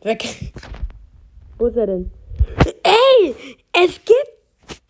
Weg. 0.02 0.52
Wo 1.58 1.66
ist 1.66 1.76
er 1.76 1.86
denn? 1.86 2.10
Ey, 2.82 3.34
es 3.72 3.94
gibt 4.04 4.82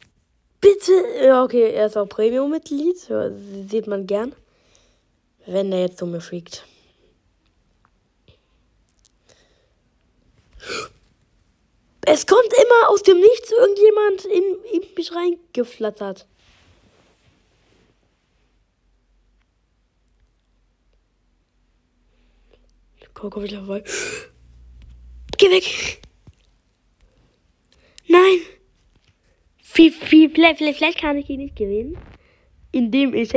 bitte. 0.61 0.93
Ja, 1.23 1.45
okay, 1.45 1.71
er 1.71 1.87
ist 1.87 1.97
auch 1.97 2.09
Premium-Mitglied. 2.09 3.09
Ja, 3.09 3.31
sieht 3.69 3.87
man 3.87 4.07
gern. 4.07 4.35
Wenn 5.47 5.71
der 5.71 5.81
jetzt 5.81 5.99
so 5.99 6.07
mir 6.07 6.21
fliegt. 6.21 6.65
Es 12.09 12.25
kommt 12.25 12.53
immer 12.53 12.91
aus 12.91 13.03
dem 13.03 13.19
Nichts 13.19 13.51
irgendjemand 13.51 14.25
in, 14.27 14.45
in 14.73 14.95
mich 14.97 15.13
reingeflattert. 15.13 16.27
Komm, 23.13 23.31
komm 23.31 23.43
wieder 23.43 23.65
vorbei. 23.65 23.83
Geh 25.37 25.51
weg! 25.51 26.01
Nein! 28.07 28.39
Wie, 29.75 29.91
vielleicht, 29.91 30.59
vielleicht 30.59 31.01
kann 31.01 31.19
ich 31.19 31.29
ihn 31.29 31.41
nicht 31.41 31.57
gewinnen. 31.57 31.99
Indem 32.71 33.15
ich 33.15 33.35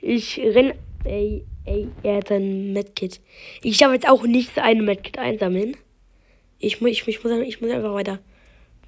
Ich 0.00 0.38
renn. 0.38 0.74
Ey, 1.04 1.44
ey, 1.64 1.88
er 2.02 2.16
hat 2.16 2.32
ein 2.32 2.72
Medkit. 2.72 3.20
Ich 3.62 3.78
darf 3.78 3.92
jetzt 3.92 4.08
auch 4.08 4.24
nicht 4.24 4.58
ein 4.58 4.84
Medkit 4.84 5.18
einsammeln. 5.18 5.76
Ich, 6.62 6.80
muss, 6.80 6.90
ich, 6.90 7.06
ich, 7.08 7.24
muss, 7.24 7.32
ich 7.32 7.60
muss 7.60 7.70
einfach 7.72 7.92
weiter 7.92 8.20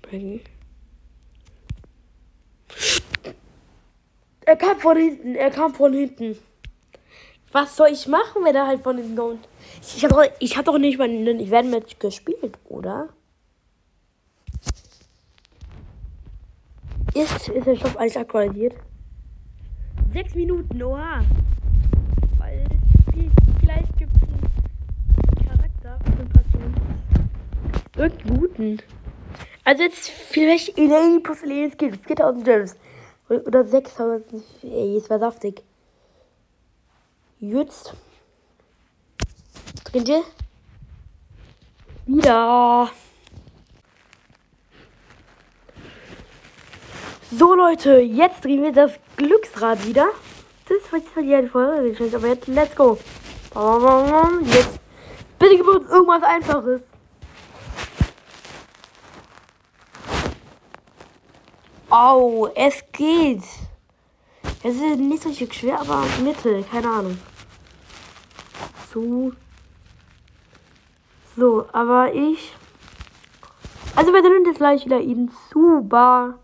bringen. 0.01 0.41
Er 4.47 4.57
kam 4.57 4.79
von 4.79 4.97
hinten, 4.97 5.35
er 5.35 5.51
kam 5.51 5.75
von 5.75 5.93
hinten. 5.93 6.39
Was 7.51 7.77
soll 7.77 7.89
ich 7.91 8.07
machen, 8.07 8.45
wenn 8.45 8.55
er 8.55 8.69
halt 8.69 8.83
von 8.83 8.97
hinten 8.97 9.17
kommt? 9.17 9.49
Ich 9.81 10.05
habe 10.05 10.31
ich 10.39 10.57
hab 10.57 10.65
doch 10.67 10.79
nicht 10.79 10.99
mal 10.99 11.09
ein 11.09 11.41
Event-Match 11.41 11.99
gespielt, 11.99 12.57
oder? 12.67 13.09
Ist, 17.15 17.49
ist 17.49 17.67
der 17.67 17.77
Shop 17.77 17.99
alles 17.99 18.17
aktualisiert? 18.17 18.77
Sechs 20.13 20.35
Minuten, 20.37 20.81
oha. 20.81 21.25
Irgendeinen 27.97 28.39
guten. 28.39 28.83
Also 29.65 29.83
jetzt 29.83 30.11
vielleicht 30.11 30.75
plus 30.75 31.43
Elaine 31.43 31.71
Skills. 31.71 31.99
4000 32.07 32.45
Gems. 32.45 32.77
Oder 33.29 33.65
6000. 33.65 34.45
Ey, 34.63 34.97
es 34.97 35.09
war 35.09 35.19
saftig. 35.19 35.63
Jetzt. 37.39 37.95
Drin 39.85 40.07
ihr? 40.07 40.25
Wieder. 42.07 42.91
So 47.31 47.55
Leute, 47.55 47.99
jetzt 48.01 48.45
drehen 48.45 48.63
wir 48.63 48.73
das 48.73 48.93
Glücksrad 49.17 49.87
wieder. 49.87 50.09
Das 50.69 50.93
war 50.93 50.99
jetzt 50.99 51.15
die 51.43 51.49
Folge, 51.49 52.17
aber 52.17 52.29
jetzt 52.29 52.47
let's 52.47 52.77
go. 52.77 52.99
Jetzt. 54.45 54.81
Bitte 55.39 55.57
gib 55.57 55.67
uns 55.67 55.91
irgendwas 55.91 56.23
Einfaches. 56.23 56.83
Au, 61.97 62.49
es 62.57 62.83
geht. 62.91 63.45
Es 64.65 64.75
ist 64.75 64.99
nicht 64.99 65.23
so 65.23 65.33
schwer, 65.33 65.79
aber 65.79 66.05
Mitte, 66.25 66.65
keine 66.65 66.91
Ahnung. 66.91 67.19
So. 68.93 69.31
So, 71.37 71.69
aber 71.73 72.13
ich. 72.13 72.53
Also 73.95 74.13
wir 74.13 74.23
sind 74.25 74.45
jetzt 74.45 74.57
gleich 74.57 74.85
wieder 74.85 75.01
in 75.01 75.31
Super. 75.53 76.41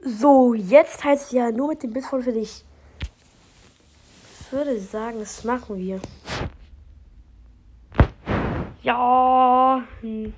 So, 0.00 0.54
jetzt 0.54 1.02
heißt 1.02 1.24
es 1.24 1.32
ja 1.32 1.50
nur 1.50 1.70
mit 1.70 1.82
dem 1.82 1.92
Biss 1.92 2.06
von 2.06 2.22
für 2.22 2.32
dich. 2.32 2.64
Ich 4.40 4.52
würde 4.52 4.80
sagen, 4.80 5.18
das 5.18 5.42
machen 5.42 5.78
wir. 5.78 6.00
Ja. 8.84 9.82
Hm. 10.00 10.32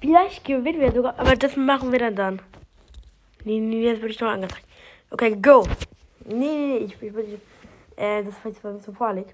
Vielleicht 0.00 0.44
gewinnen 0.44 0.80
wir 0.80 0.92
sogar, 0.92 1.18
aber 1.18 1.34
das 1.34 1.56
machen 1.56 1.90
wir 1.92 1.98
dann 1.98 2.16
dann. 2.16 2.42
Nee, 3.44 3.60
nee, 3.60 3.82
jetzt 3.82 4.00
würde 4.00 4.14
ich 4.14 4.20
noch 4.20 4.28
angezeigt. 4.28 4.64
Okay, 5.10 5.36
go. 5.40 5.66
Nee, 6.24 6.34
nee, 6.34 6.66
nee, 6.66 6.76
ich, 6.78 7.02
ich, 7.02 7.14
ich 7.16 7.38
äh, 7.96 8.22
das 8.22 8.34
war 8.34 8.52
jetzt 8.52 8.64
ein 8.64 8.76
bisschen 8.76 8.94
vorlich. 8.94 9.26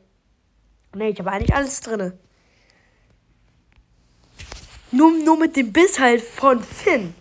Nee, 0.95 1.11
ich 1.11 1.19
habe 1.19 1.33
eigentlich 1.33 1.55
alles 1.55 1.81
drin. 1.81 2.13
Nur, 4.91 5.11
nur 5.11 5.39
mit 5.39 5.57
dem 5.57 5.73
Biss 5.73 5.99
halt 5.99 6.23
von 6.23 6.63
Finn. 6.63 7.15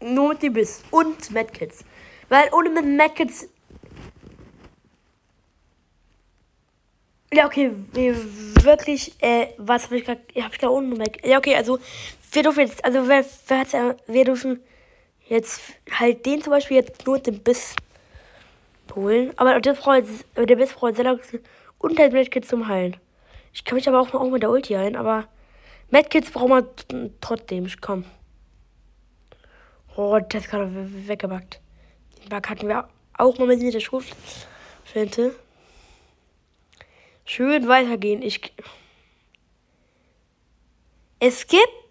Nur 0.00 0.30
mit 0.30 0.42
dem 0.42 0.54
Biss. 0.54 0.82
Und 0.90 1.30
Medkits. 1.30 1.84
Weil 2.28 2.48
ohne 2.52 2.70
mit 2.70 2.86
Medkits 2.86 3.48
Ja, 7.32 7.44
okay, 7.44 7.70
wirklich, 7.92 9.12
äh, 9.20 9.48
was 9.58 9.84
habe 9.84 9.98
ich 9.98 10.04
gerade, 10.04 10.22
hab 10.36 10.52
ich 10.52 10.58
gerade 10.58 10.72
ohne 10.72 10.88
gemerkt. 10.88 11.26
Ja, 11.26 11.36
okay, 11.36 11.54
also, 11.54 11.78
wir 12.32 12.42
dürfen 12.42 12.60
jetzt, 12.60 12.84
also, 12.84 13.08
wer, 13.08 13.24
wer 13.48 13.58
hat's, 13.58 13.72
wir 14.06 14.24
dürfen 14.24 14.60
jetzt 15.28 15.60
halt 15.90 16.24
den 16.26 16.42
zum 16.42 16.52
Beispiel 16.52 16.78
jetzt 16.78 17.06
nur 17.06 17.18
den 17.18 17.42
Biss 17.42 17.74
holen, 18.94 19.32
aber 19.36 19.60
das 19.60 19.78
braucht, 19.78 20.04
der 20.36 20.56
Biss 20.56 20.72
braucht 20.72 20.96
sehr 20.96 21.18
und 21.78 21.98
halt 21.98 22.12
Medkits 22.12 22.48
zum 22.48 22.68
Heilen. 22.68 22.96
Ich 23.52 23.64
kann 23.64 23.76
mich 23.76 23.88
aber 23.88 24.00
auch, 24.00 24.12
auch 24.14 24.30
mit 24.30 24.42
der 24.42 24.50
Ulti 24.50 24.74
heilen, 24.74 24.96
aber 24.96 25.28
Medkits 25.90 26.30
brauchen 26.30 26.50
wir 26.50 27.10
trotzdem, 27.20 27.68
komm. 27.80 28.04
Oh, 29.96 30.18
das 30.28 30.48
gerade 30.48 30.70
weggebackt. 31.08 31.60
Den 32.22 32.28
Bug 32.28 32.48
hatten 32.48 32.68
wir 32.68 32.88
auch 33.16 33.38
mal 33.38 33.46
mit 33.46 33.62
der 33.62 33.80
Schrotflinte. 33.80 35.34
Schön 37.24 37.66
weitergehen. 37.66 38.20
Ich. 38.22 38.52
Es 41.18 41.46
gibt 41.46 41.85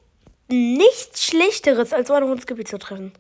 nichts 0.48 1.24
Schlechteres, 1.26 1.94
als 1.94 2.08
so 2.08 2.14
ein 2.14 2.40
Gebiet 2.46 2.68
zu 2.68 2.78
treffen. 2.78 3.12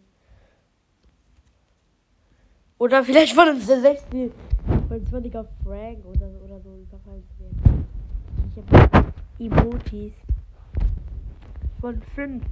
Oder 2.77 3.03
vielleicht 3.03 3.33
von 3.33 3.49
uns 3.49 3.67
der 3.67 3.81
60 3.81 4.31
von 4.87 5.05
20er 5.05 5.45
Frank 5.63 6.05
oder, 6.05 6.29
oder 6.43 6.59
so 6.61 6.75
überfallen 6.75 7.23
zu 7.29 7.39
werden. 7.39 7.87
Ich 8.49 8.73
habe 8.73 9.13
Emojis. 9.39 10.13
Von 11.81 12.01
5. 12.15 12.43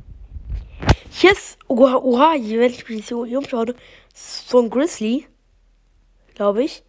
Hier 1.09 1.31
ist, 1.31 1.57
oha, 1.67 1.95
oha, 1.95 2.33
wenn 2.33 2.71
ich 2.71 2.87
mich 2.87 3.07
hier 3.07 3.37
umschaue, 3.37 3.75
so 4.13 4.61
ein 4.61 4.69
Grizzly, 4.69 5.27
glaube 6.35 6.63
ich. 6.63 6.83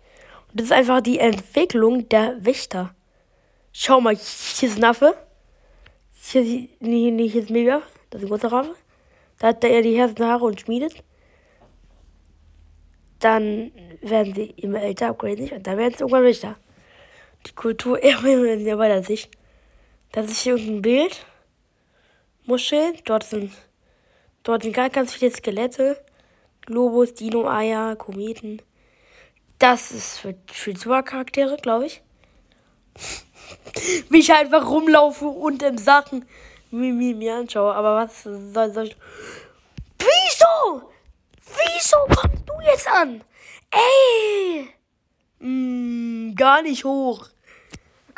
Und 0.50 0.60
das 0.60 0.66
ist 0.66 0.72
einfach 0.72 1.00
die 1.00 1.18
Entwicklung 1.18 2.08
der 2.08 2.44
Wächter. 2.44 2.94
Schau 3.72 4.00
mal, 4.00 4.14
hier 4.14 4.68
ist 4.68 4.78
ein 4.78 4.84
Affe. 4.84 5.14
Hier, 6.26 6.42
nee, 6.42 7.10
nee, 7.10 7.28
hier 7.28 7.42
ist 7.42 7.50
Mega. 7.50 7.82
Das 8.10 8.22
ist 8.22 8.26
ein 8.26 8.30
großer 8.30 8.52
Affe. 8.52 8.74
Da 9.38 9.48
hat 9.48 9.62
er 9.62 9.82
die 9.82 9.96
härtesten 9.96 10.26
Haare 10.26 10.44
und 10.46 10.60
schmiedet. 10.60 11.04
Dann 13.20 13.72
werden 14.00 14.34
sie 14.34 14.54
immer 14.56 14.82
älter, 14.82 15.08
upgraden 15.08 15.44
sich 15.44 15.52
und 15.52 15.66
dann 15.66 15.76
werden 15.76 15.92
sie 15.92 16.00
irgendwann 16.00 16.24
Wächter. 16.24 16.56
Die 17.46 17.52
Kultur 17.52 18.02
erweitert 18.02 19.04
sich. 19.04 19.30
Das 20.12 20.30
ist 20.30 20.40
hier 20.40 20.56
irgendein 20.56 20.82
Bild. 20.82 21.26
Muscheln. 22.46 22.94
Dort 23.04 23.24
sind, 23.24 23.52
dort 24.42 24.62
sind 24.62 24.74
ganz, 24.74 24.94
ganz 24.94 25.14
viele 25.14 25.30
Skelette. 25.30 26.02
Globus, 26.62 27.14
Dino-Eier, 27.14 27.96
Kometen. 27.96 28.62
Das 29.58 29.92
ist 29.92 30.18
für, 30.18 30.34
für 30.50 30.74
Supercharaktere, 30.74 31.58
glaube 31.58 31.86
ich. 31.86 32.03
Wie 34.08 34.20
ich 34.20 34.32
einfach 34.32 34.66
rumlaufe 34.68 35.26
und 35.26 35.62
in 35.62 35.78
Sachen 35.78 36.26
mir, 36.70 36.92
mir, 36.92 37.14
mir 37.14 37.34
anschaue. 37.36 37.74
Aber 37.74 37.96
was 37.96 38.22
soll, 38.22 38.72
soll 38.72 38.86
ich. 38.86 38.96
Wieso? 39.98 40.90
Wieso 41.46 41.96
kommst 42.14 42.48
du 42.48 42.52
jetzt 42.64 42.88
an? 42.88 43.22
Ey! 43.70 44.68
Mm, 45.38 46.34
gar 46.34 46.62
nicht 46.62 46.84
hoch. 46.84 47.28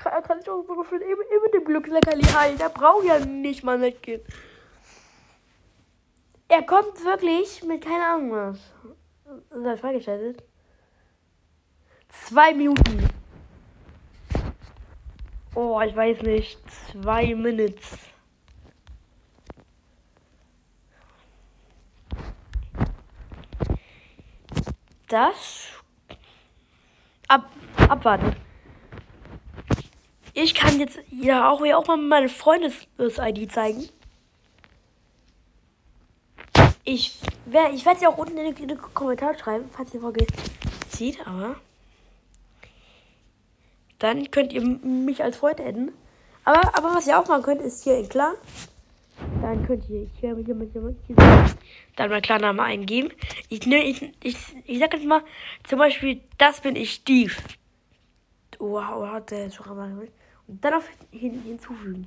Er 0.04 0.22
kann 0.22 0.38
sich 0.38 0.48
auch 0.48 0.64
so 0.66 0.76
gefühlt 0.76 1.02
eben, 1.02 1.20
eben 1.20 1.52
dem 1.52 1.64
Glücksleckerli 1.64 2.22
heilen. 2.22 2.58
Der 2.58 2.68
braucht 2.68 3.04
ja 3.04 3.18
nicht 3.18 3.64
mal 3.64 3.76
mitgehen. 3.76 4.22
Er 6.48 6.62
kommt 6.62 7.04
wirklich 7.04 7.64
mit 7.64 7.84
keine 7.84 8.04
Ahnung 8.04 8.30
was. 8.32 8.58
Sei 9.50 9.76
freigeschaltet. 9.76 10.44
Zwei 12.08 12.54
Minuten. 12.54 13.08
Oh, 15.56 15.80
ich 15.80 15.96
weiß 15.96 16.20
nicht. 16.20 16.58
Zwei 16.92 17.34
Minutes. 17.34 17.98
Das. 25.08 25.68
Ab, 27.26 27.50
abwarten. 27.88 28.36
Ich 30.34 30.54
kann 30.54 30.78
jetzt 30.78 30.98
ja 31.10 31.48
auch, 31.50 31.64
ja 31.64 31.78
auch 31.78 31.86
mal 31.86 31.96
meine 31.96 32.28
Freundes-ID 32.28 33.50
zeigen. 33.50 33.88
Ich, 36.84 37.18
wär, 37.46 37.72
ich 37.72 37.86
werde 37.86 38.02
ja 38.02 38.10
auch 38.10 38.18
unten 38.18 38.36
in 38.36 38.54
den, 38.54 38.56
in 38.62 38.68
den 38.68 38.78
Kommentar 38.92 39.38
schreiben, 39.38 39.70
falls 39.72 39.94
ihr 39.94 40.02
Folge 40.02 40.26
sieht, 40.90 41.26
aber. 41.26 41.56
Dann 43.98 44.30
könnt 44.30 44.52
ihr 44.52 44.62
mich 44.62 45.22
als 45.22 45.36
Freund 45.36 45.60
adden. 45.60 45.92
Aber, 46.44 46.76
aber 46.76 46.94
was 46.94 47.06
ihr 47.06 47.18
auch 47.18 47.26
machen 47.26 47.42
könnt, 47.42 47.62
ist 47.62 47.84
hier 47.84 47.98
in 47.98 48.08
Clan. 48.08 48.34
Dann 49.40 49.66
könnt 49.66 49.88
ihr 49.88 50.08
hier, 50.20 50.36
hier, 50.36 50.44
hier, 50.44 50.94
hier 51.06 51.16
dann 51.96 52.10
mein 52.10 52.22
Klarname 52.22 52.62
eingeben. 52.62 53.10
Ich, 53.48 53.66
ne, 53.66 53.82
ich, 53.82 54.12
ich, 54.22 54.36
ich 54.64 54.78
sag 54.78 54.92
jetzt 54.92 55.06
mal, 55.06 55.22
zum 55.64 55.78
Beispiel, 55.78 56.20
das 56.38 56.60
bin 56.60 56.76
ich, 56.76 56.92
Steve. 56.92 57.32
Wow, 58.58 59.08
hat 59.08 59.30
der 59.30 59.50
schon 59.50 59.66
gemacht. 59.66 59.90
Und 60.46 60.64
dann 60.64 60.74
auf 60.74 60.88
hin, 61.10 61.42
hinzufügen. 61.42 62.06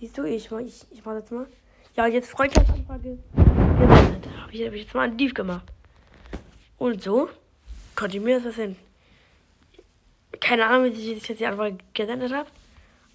Siehst 0.00 0.16
du, 0.16 0.24
ich, 0.24 0.50
ich, 0.50 0.86
ich 0.90 1.04
mach 1.04 1.20
das 1.20 1.30
mal. 1.30 1.46
Ja, 1.96 2.06
jetzt 2.06 2.30
Freundschaftsanfrage 2.30 3.18
gesendet. 3.34 4.28
Habe 4.40 4.52
ich, 4.52 4.66
hab 4.66 4.72
ich 4.72 4.82
jetzt 4.82 4.94
mal 4.94 5.08
einen 5.08 5.16
Dief 5.16 5.34
gemacht. 5.34 5.66
Und 6.78 7.02
so 7.02 7.28
konnte 7.96 8.16
ich 8.16 8.22
mir 8.22 8.36
das 8.36 8.46
was 8.46 8.54
hin. 8.54 8.76
Keine 10.40 10.66
Ahnung, 10.66 10.84
wie 10.94 11.12
ich 11.12 11.28
jetzt 11.28 11.40
die 11.40 11.46
Anfrage 11.46 11.78
gesendet 11.94 12.32
habe. 12.32 12.50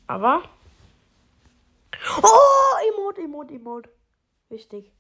Aber. 0.08 0.44
Oh, 2.22 2.78
Emote, 2.90 3.22
Emote, 3.22 3.54
Emote. 3.54 3.90
Wichtig. 4.50 4.92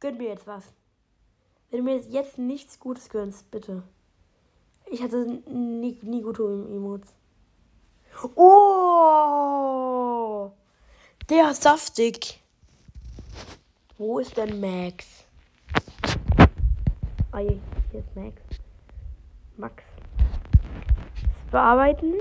Gönn 0.00 0.16
mir 0.16 0.28
jetzt 0.28 0.46
was. 0.46 0.64
Wenn 1.70 1.84
du 1.84 1.84
mir 1.84 1.98
jetzt 2.00 2.38
nichts 2.38 2.80
Gutes 2.80 3.08
gönnst, 3.08 3.50
bitte. 3.50 3.82
Ich 4.86 5.02
hatte 5.02 5.24
nie, 5.46 5.98
nie 6.02 6.22
gute 6.22 6.42
Emotes. 6.42 7.14
Oh! 8.34 9.70
Der 11.28 11.50
ist 11.52 11.62
saftig. 11.62 12.42
Wo 13.96 14.18
ist 14.18 14.36
denn 14.36 14.60
Max? 14.60 15.06
Ah, 17.30 17.38
hier 17.38 17.60
ist 17.92 18.16
Max. 18.16 18.42
Max. 19.56 19.89
Bearbeiten. 21.50 22.14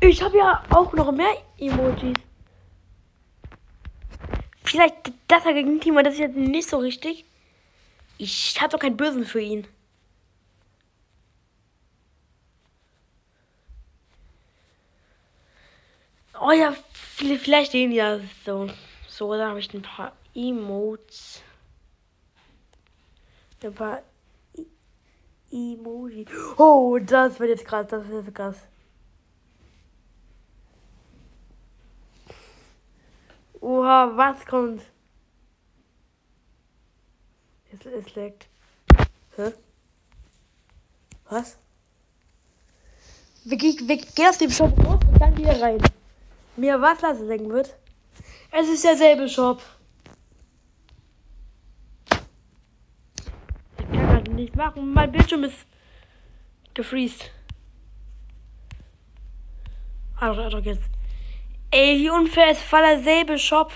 Ich 0.00 0.22
habe 0.22 0.38
ja 0.38 0.62
auch 0.70 0.92
noch 0.92 1.12
mehr 1.12 1.36
Emojis. 1.58 2.14
Vielleicht 4.64 5.12
das 5.26 5.44
gegen 5.44 5.80
Team, 5.80 5.96
das 5.96 6.14
ist 6.14 6.20
jetzt 6.20 6.36
nicht 6.36 6.68
so 6.68 6.78
richtig. 6.78 7.24
Ich 8.18 8.60
habe 8.60 8.70
doch 8.70 8.78
keinen 8.78 8.96
Bösen 8.96 9.24
für 9.24 9.40
ihn. 9.40 9.66
Oh 16.40 16.52
ja, 16.52 16.74
vielleicht 16.92 17.72
den 17.72 17.90
ja 17.90 18.20
so. 18.44 18.68
So, 19.08 19.34
da 19.36 19.48
habe 19.48 19.58
ich 19.58 19.72
ein 19.74 19.82
paar 19.82 20.12
Emotes. 20.34 21.42
Ein 23.62 23.74
paar 23.74 24.02
Emoji. 25.50 26.26
Oh, 26.56 26.98
das 26.98 27.38
wird 27.40 27.50
jetzt 27.50 27.64
krass, 27.64 27.86
das 27.88 28.06
jetzt 28.08 28.34
krass. 28.34 28.56
Oha, 33.60 34.12
was 34.14 34.46
kommt? 34.46 34.82
Es, 37.72 37.86
es 37.86 38.14
leckt. 38.14 38.46
Hä? 39.36 39.52
Was? 41.28 41.58
Wir, 43.44 43.58
wir, 43.58 43.96
gehen 43.96 44.28
aus 44.28 44.38
dem 44.38 44.50
Shop 44.50 44.72
raus 44.84 45.00
und 45.10 45.20
dann 45.20 45.36
wieder 45.36 45.60
rein 45.60 45.80
mir 46.58 46.80
Wasser 46.80 47.14
senken 47.14 47.50
wird. 47.50 47.74
Es 48.50 48.68
ist 48.68 48.84
derselbe 48.84 49.28
Shop. 49.28 49.62
Ich 53.78 53.98
nichts 54.38 54.56
machen. 54.56 54.92
Mein 54.92 55.12
Bildschirm 55.12 55.44
ist 55.44 55.66
gefriest. 56.74 57.30
Also, 60.16 60.48
doch 60.48 60.64
jetzt. 60.64 60.82
Ey, 61.70 61.98
wie 61.98 62.10
unfair 62.10 62.50
ist 62.50 62.62
voll 62.62 62.80
derselbe 62.80 63.38
Shop. 63.38 63.72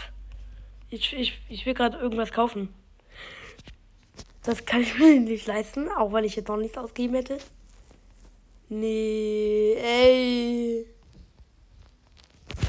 Ich, 0.91 1.13
ich, 1.13 1.41
ich 1.49 1.67
will 1.67 1.75
gerade 1.75 1.99
irgendwas 1.99 2.33
kaufen. 2.33 2.69
Das 4.43 4.65
kann 4.65 4.83
ich 4.83 4.99
mir 4.99 5.21
nicht 5.21 5.47
leisten, 5.47 5.89
auch 5.91 6.13
wenn 6.13 6.25
ich 6.25 6.37
jetzt 6.37 6.49
noch 6.49 6.57
nichts 6.57 6.79
ausgegeben 6.79 7.15
hätte. 7.15 7.39
Nee, 8.69 9.75
ey. 9.75 10.87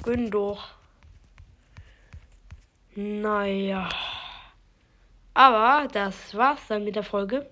Gönn 0.04 0.30
doch. 0.30 0.76
Naja. 2.96 3.90
Aber 5.34 5.88
das 5.88 6.36
war's 6.36 6.68
dann 6.68 6.84
mit 6.84 6.96
der 6.96 7.04
Folge. 7.04 7.50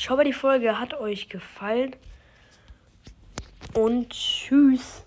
Ich 0.00 0.10
hoffe, 0.10 0.22
die 0.22 0.32
Folge 0.32 0.78
hat 0.78 0.94
euch 0.94 1.28
gefallen. 1.28 1.96
Und 3.74 4.10
tschüss. 4.10 5.02